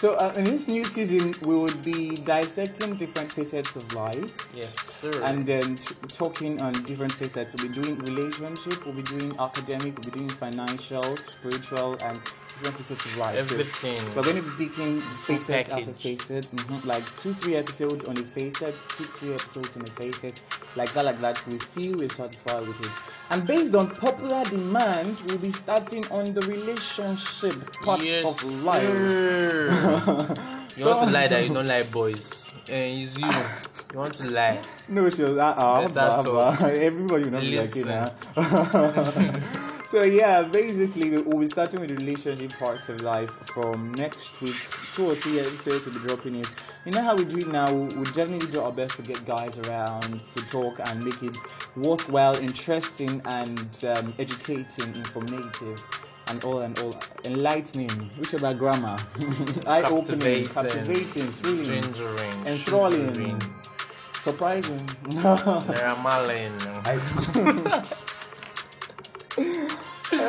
So, 0.00 0.14
uh, 0.14 0.32
in 0.34 0.44
this 0.44 0.66
new 0.66 0.82
season, 0.82 1.34
we 1.46 1.54
would 1.54 1.84
be 1.84 2.16
dissecting 2.24 2.94
different 2.94 3.30
facets 3.30 3.76
of 3.76 3.84
life 3.92 4.48
Yes, 4.56 4.72
sir. 4.96 5.10
and 5.24 5.44
then 5.44 5.74
t- 5.74 5.94
talking 6.08 6.58
on 6.62 6.72
different 6.88 7.12
facets. 7.12 7.52
We'll 7.52 7.68
be 7.68 7.82
doing 7.82 7.98
relationship, 8.08 8.86
we'll 8.86 8.94
be 8.94 9.02
doing 9.02 9.36
academic, 9.38 9.92
we'll 10.00 10.10
be 10.10 10.16
doing 10.24 10.30
financial, 10.30 11.04
spiritual, 11.18 11.98
and 12.02 12.18
different 12.60 12.76
facets 12.76 13.06
of 13.06 13.18
life. 13.18 13.34
So 13.34 13.56
everything. 13.56 14.16
we're 14.16 14.22
going 14.22 14.36
to 14.36 14.58
be 14.58 14.66
picking 14.66 14.98
facet 14.98 15.70
after 15.70 15.92
facet, 15.92 16.44
mhm, 16.44 16.86
like 16.86 17.04
two, 17.20 17.32
three 17.32 17.56
episodes 17.56 18.04
on 18.06 18.16
a 18.16 18.22
facet, 18.22 18.74
two, 18.96 19.04
three 19.04 19.32
episodes 19.32 19.76
on 19.76 19.82
a 19.82 19.86
facet, 19.86 20.42
like 20.76 20.92
that, 20.92 21.04
like 21.04 21.18
that. 21.20 21.42
We 21.46 21.58
feel 21.58 21.96
we're 21.96 22.08
satisfied 22.08 22.60
with 22.60 22.80
it. 22.80 23.34
And 23.34 23.46
based 23.46 23.74
on 23.74 23.90
popular 23.90 24.42
demand, 24.44 25.16
we'll 25.26 25.38
be 25.38 25.50
starting 25.50 26.04
on 26.10 26.24
the 26.24 26.42
relationship 26.42 27.54
part 27.82 28.04
yes, 28.04 28.24
of 28.24 28.64
life. 28.64 28.88
you 30.76 30.84
want 30.84 31.08
to 31.08 31.12
lie 31.12 31.28
that 31.28 31.46
you 31.46 31.54
don't 31.54 31.66
like 31.68 31.90
boys. 31.90 32.52
And 32.70 33.02
it's 33.02 33.18
you. 33.18 33.26
You 33.92 33.98
want 33.98 34.14
to 34.14 34.28
lie. 34.28 34.60
No, 34.88 35.08
she 35.10 35.22
was 35.22 35.32
uh, 35.32 35.56
uh, 35.58 35.88
Better 35.88 36.00
Abba, 36.00 36.24
talk. 36.24 36.62
Abba. 36.62 36.80
Everybody 36.80 37.24
will 37.24 37.32
not 37.32 37.40
be 37.40 37.56
like 37.56 37.74
Listen. 37.74 37.88
now. 38.36 39.76
So 39.90 40.04
yeah, 40.04 40.42
basically 40.42 41.10
we- 41.10 41.22
we'll 41.22 41.40
be 41.40 41.48
starting 41.48 41.80
with 41.80 41.88
the 41.90 41.96
relationship 41.96 42.56
part 42.58 42.88
of 42.88 43.00
life 43.02 43.30
from 43.52 43.90
next 43.98 44.40
week. 44.40 44.54
Two 44.94 45.06
or 45.10 45.14
three 45.16 45.40
episodes 45.40 45.84
will 45.86 45.94
be 45.94 46.06
dropping 46.06 46.36
it. 46.36 46.48
You 46.84 46.92
know 46.92 47.02
how 47.02 47.16
we 47.16 47.24
do 47.24 47.38
it 47.38 47.48
now. 47.48 47.66
We 47.72 47.82
we 47.96 48.04
definitely 48.04 48.46
do 48.52 48.60
our 48.62 48.70
best 48.72 48.96
to 48.96 49.02
get 49.02 49.24
guys 49.26 49.58
around 49.66 50.20
to 50.36 50.50
talk 50.50 50.78
and 50.88 51.04
make 51.04 51.20
it 51.24 51.36
worthwhile, 51.76 52.36
interesting, 52.36 53.20
and 53.26 53.58
um, 53.96 54.14
educating, 54.20 54.94
informative, 54.94 55.78
and 56.28 56.44
all 56.44 56.60
and 56.60 56.78
all 56.80 56.94
enlightening. 57.24 57.90
Whichever 58.18 58.54
grammar, 58.54 58.96
eye-opening, 59.66 60.46
captivating, 60.54 61.26
thrilling, 61.40 61.82
gingering, 61.82 62.46
enthralling, 62.46 63.40
surprising. 64.22 64.86
carameling. 65.74 66.52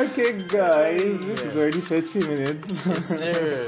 okay, 0.10 0.38
guys, 0.48 1.26
this 1.26 1.44
is 1.44 1.58
already 1.58 1.80
30 1.80 2.20
minutes. 2.28 2.74
Sir. 3.06 3.68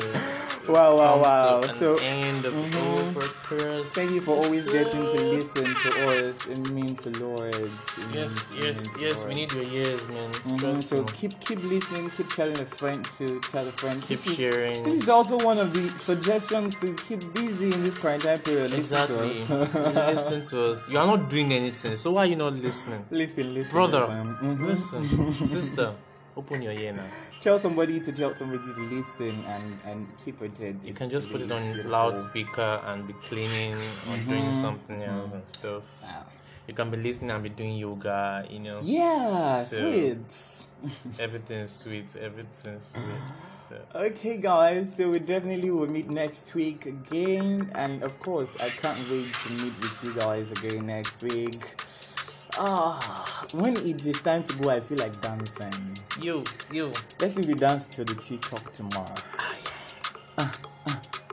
wow, 0.74 0.96
wow, 0.96 1.22
wow. 1.22 1.62
So. 1.62 1.96
end 2.02 2.46
of 2.46 2.54
Mhm. 2.54 3.86
Thank 3.94 4.12
you 4.12 4.22
for 4.22 4.36
always 4.44 4.66
Sir. 4.66 4.84
getting 4.84 5.06
to 5.06 5.26
listen 5.36 5.66
to 5.66 5.90
us. 6.10 6.48
It 6.48 6.72
means 6.72 7.06
a 7.06 7.12
lot. 7.24 7.54
Yes, 8.14 8.56
yes, 8.60 8.90
yes. 9.00 9.24
We 9.28 9.34
need 9.34 9.52
your 9.54 9.64
ears, 9.66 10.08
man. 10.10 10.32
Mhm, 10.58 10.82
So 10.82 10.96
me. 10.98 11.06
keep 11.14 11.34
keep 11.42 11.62
listening, 11.64 12.10
keep 12.10 12.28
telling 12.30 12.58
a 12.60 12.66
friend 12.66 13.04
to 13.20 13.26
tell 13.52 13.68
a 13.68 13.72
friend. 13.72 14.00
Keep 14.02 14.10
This 14.10 14.28
is- 14.28 14.36
sharing. 14.38 14.84
This 14.84 15.04
is 15.04 15.10
also 15.10 15.38
one 15.46 15.60
of 15.60 15.74
the 15.74 15.86
suggestions 16.02 16.80
to 16.80 16.88
keep 17.06 17.22
busy 17.36 17.66
in 17.70 17.84
this 17.84 18.00
quarantine 18.00 18.38
period. 18.40 18.72
Listen 18.72 19.08
to 19.08 19.28
Exactly. 19.28 19.30
us. 19.30 20.08
listen 20.16 20.42
to 20.52 20.72
us. 20.72 20.90
You 20.90 20.98
are 20.98 21.06
not 21.08 21.30
doing 21.30 21.54
anything, 21.54 21.96
so 21.96 22.12
why 22.14 22.24
are 22.24 22.30
you 22.34 22.38
not 22.38 22.54
listening? 22.56 23.06
listen, 23.12 23.54
listen, 23.54 23.72
Brother, 23.72 24.08
man. 24.08 24.26
Mhm. 24.42 24.66
listen. 24.68 25.02
Sister, 25.48 25.94
open 26.36 26.62
your 26.62 26.74
ear 26.74 26.94
now. 26.94 27.06
Tell 27.42 27.60
somebody 27.60 28.00
to 28.00 28.12
tell 28.12 28.34
somebody 28.36 28.64
to 28.74 28.82
listen 28.96 29.44
and 29.46 29.66
and 29.86 30.08
keep 30.24 30.42
it. 30.42 30.54
uh, 30.62 30.74
You 30.88 30.94
can 30.94 31.10
just 31.10 31.32
put 31.32 31.42
it 31.42 31.52
on 31.52 31.62
beautiful. 31.64 31.92
loudspeaker 31.92 32.82
and 32.86 33.06
be 33.08 33.14
cleaning 33.14 33.74
or 34.10 34.16
doing 34.26 34.44
Mhm. 34.52 34.62
something 34.62 35.04
else 35.04 35.32
and 35.34 35.48
stuff. 35.48 35.84
Wow. 36.04 36.26
You 36.68 36.74
can 36.74 36.90
be 36.90 36.98
listening 36.98 37.32
and 37.32 37.44
be 37.44 37.50
doing 37.50 37.76
yoga, 37.78 38.46
you 38.50 38.60
know. 38.60 38.80
Yeah, 38.82 39.64
So- 39.64 39.78
sweet. 39.78 40.30
Everything's 41.20 41.72
sweet, 41.72 42.16
everything's 42.16 42.86
sweet. 42.96 43.24
So, 43.70 43.76
Okay, 43.96 44.38
guys, 44.38 44.94
so 44.98 45.10
we 45.10 45.20
definitely 45.20 45.72
will 45.72 45.88
meet 45.88 46.10
next 46.12 46.54
week 46.56 46.86
again, 46.86 47.72
and 47.76 48.04
of 48.04 48.20
course, 48.20 48.56
I 48.60 48.70
can't 48.70 49.00
wait 49.10 49.32
to 49.44 49.50
meet 49.64 49.76
with 49.84 50.00
you 50.04 50.14
guys 50.20 50.52
again 50.52 50.86
next 50.88 51.24
week. 51.24 51.56
Ah, 52.60 53.46
when 53.56 53.74
it 53.74 54.06
is 54.06 54.22
time 54.22 54.44
to 54.44 54.54
go, 54.62 54.70
I 54.70 54.80
feel 54.80 55.00
like 55.00 55.20
dancing. 55.22 55.74
you, 56.22 56.44
you. 56.72 56.86
Let's 57.20 57.36
leave 57.36 57.48
the 57.48 57.56
dance 57.56 57.88
to 57.90 58.04
the 58.04 58.14
TikTok 58.14 58.72
tomorrow. 58.74 59.16
Ah, 60.38 60.38
ah, 60.38 60.52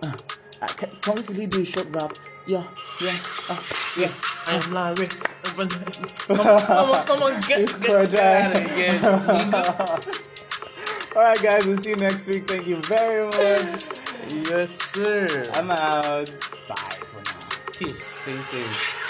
ah. 0.04 0.14
Uh, 0.62 0.66
can, 0.78 0.88
can 1.02 1.14
we 1.16 1.22
quickly 1.22 1.46
do 1.46 1.60
a 1.60 1.64
short 1.64 1.88
rap? 1.92 2.12
Yeah, 2.46 2.64
yeah, 3.04 3.18
ah, 3.50 3.60
yeah. 4.00 4.08
I 4.48 4.54
am 4.56 4.72
Larry. 4.72 5.06
Come 5.44 5.60
on, 5.60 5.68
come 6.58 6.88
on, 6.88 7.04
come 7.06 7.22
on, 7.22 7.32
get, 7.46 7.60
It's 7.60 7.76
get, 7.76 8.10
get 8.10 8.42
out 8.42 8.56
of 8.56 8.70
here. 8.74 8.98
All 11.16 11.22
right, 11.22 11.42
guys, 11.42 11.66
we'll 11.66 11.76
see 11.76 11.90
you 11.90 11.96
next 11.96 12.26
week. 12.28 12.44
Thank 12.48 12.66
you 12.66 12.76
very 12.88 13.24
much. 13.26 13.90
Yes, 14.48 14.70
sir. 14.94 15.26
I'm 15.54 15.70
out. 15.70 16.30
Bye 16.68 16.96
for 17.04 17.20
now. 17.20 17.40
Peace. 17.76 18.02
Stay 18.22 18.36
safe. 18.36 19.09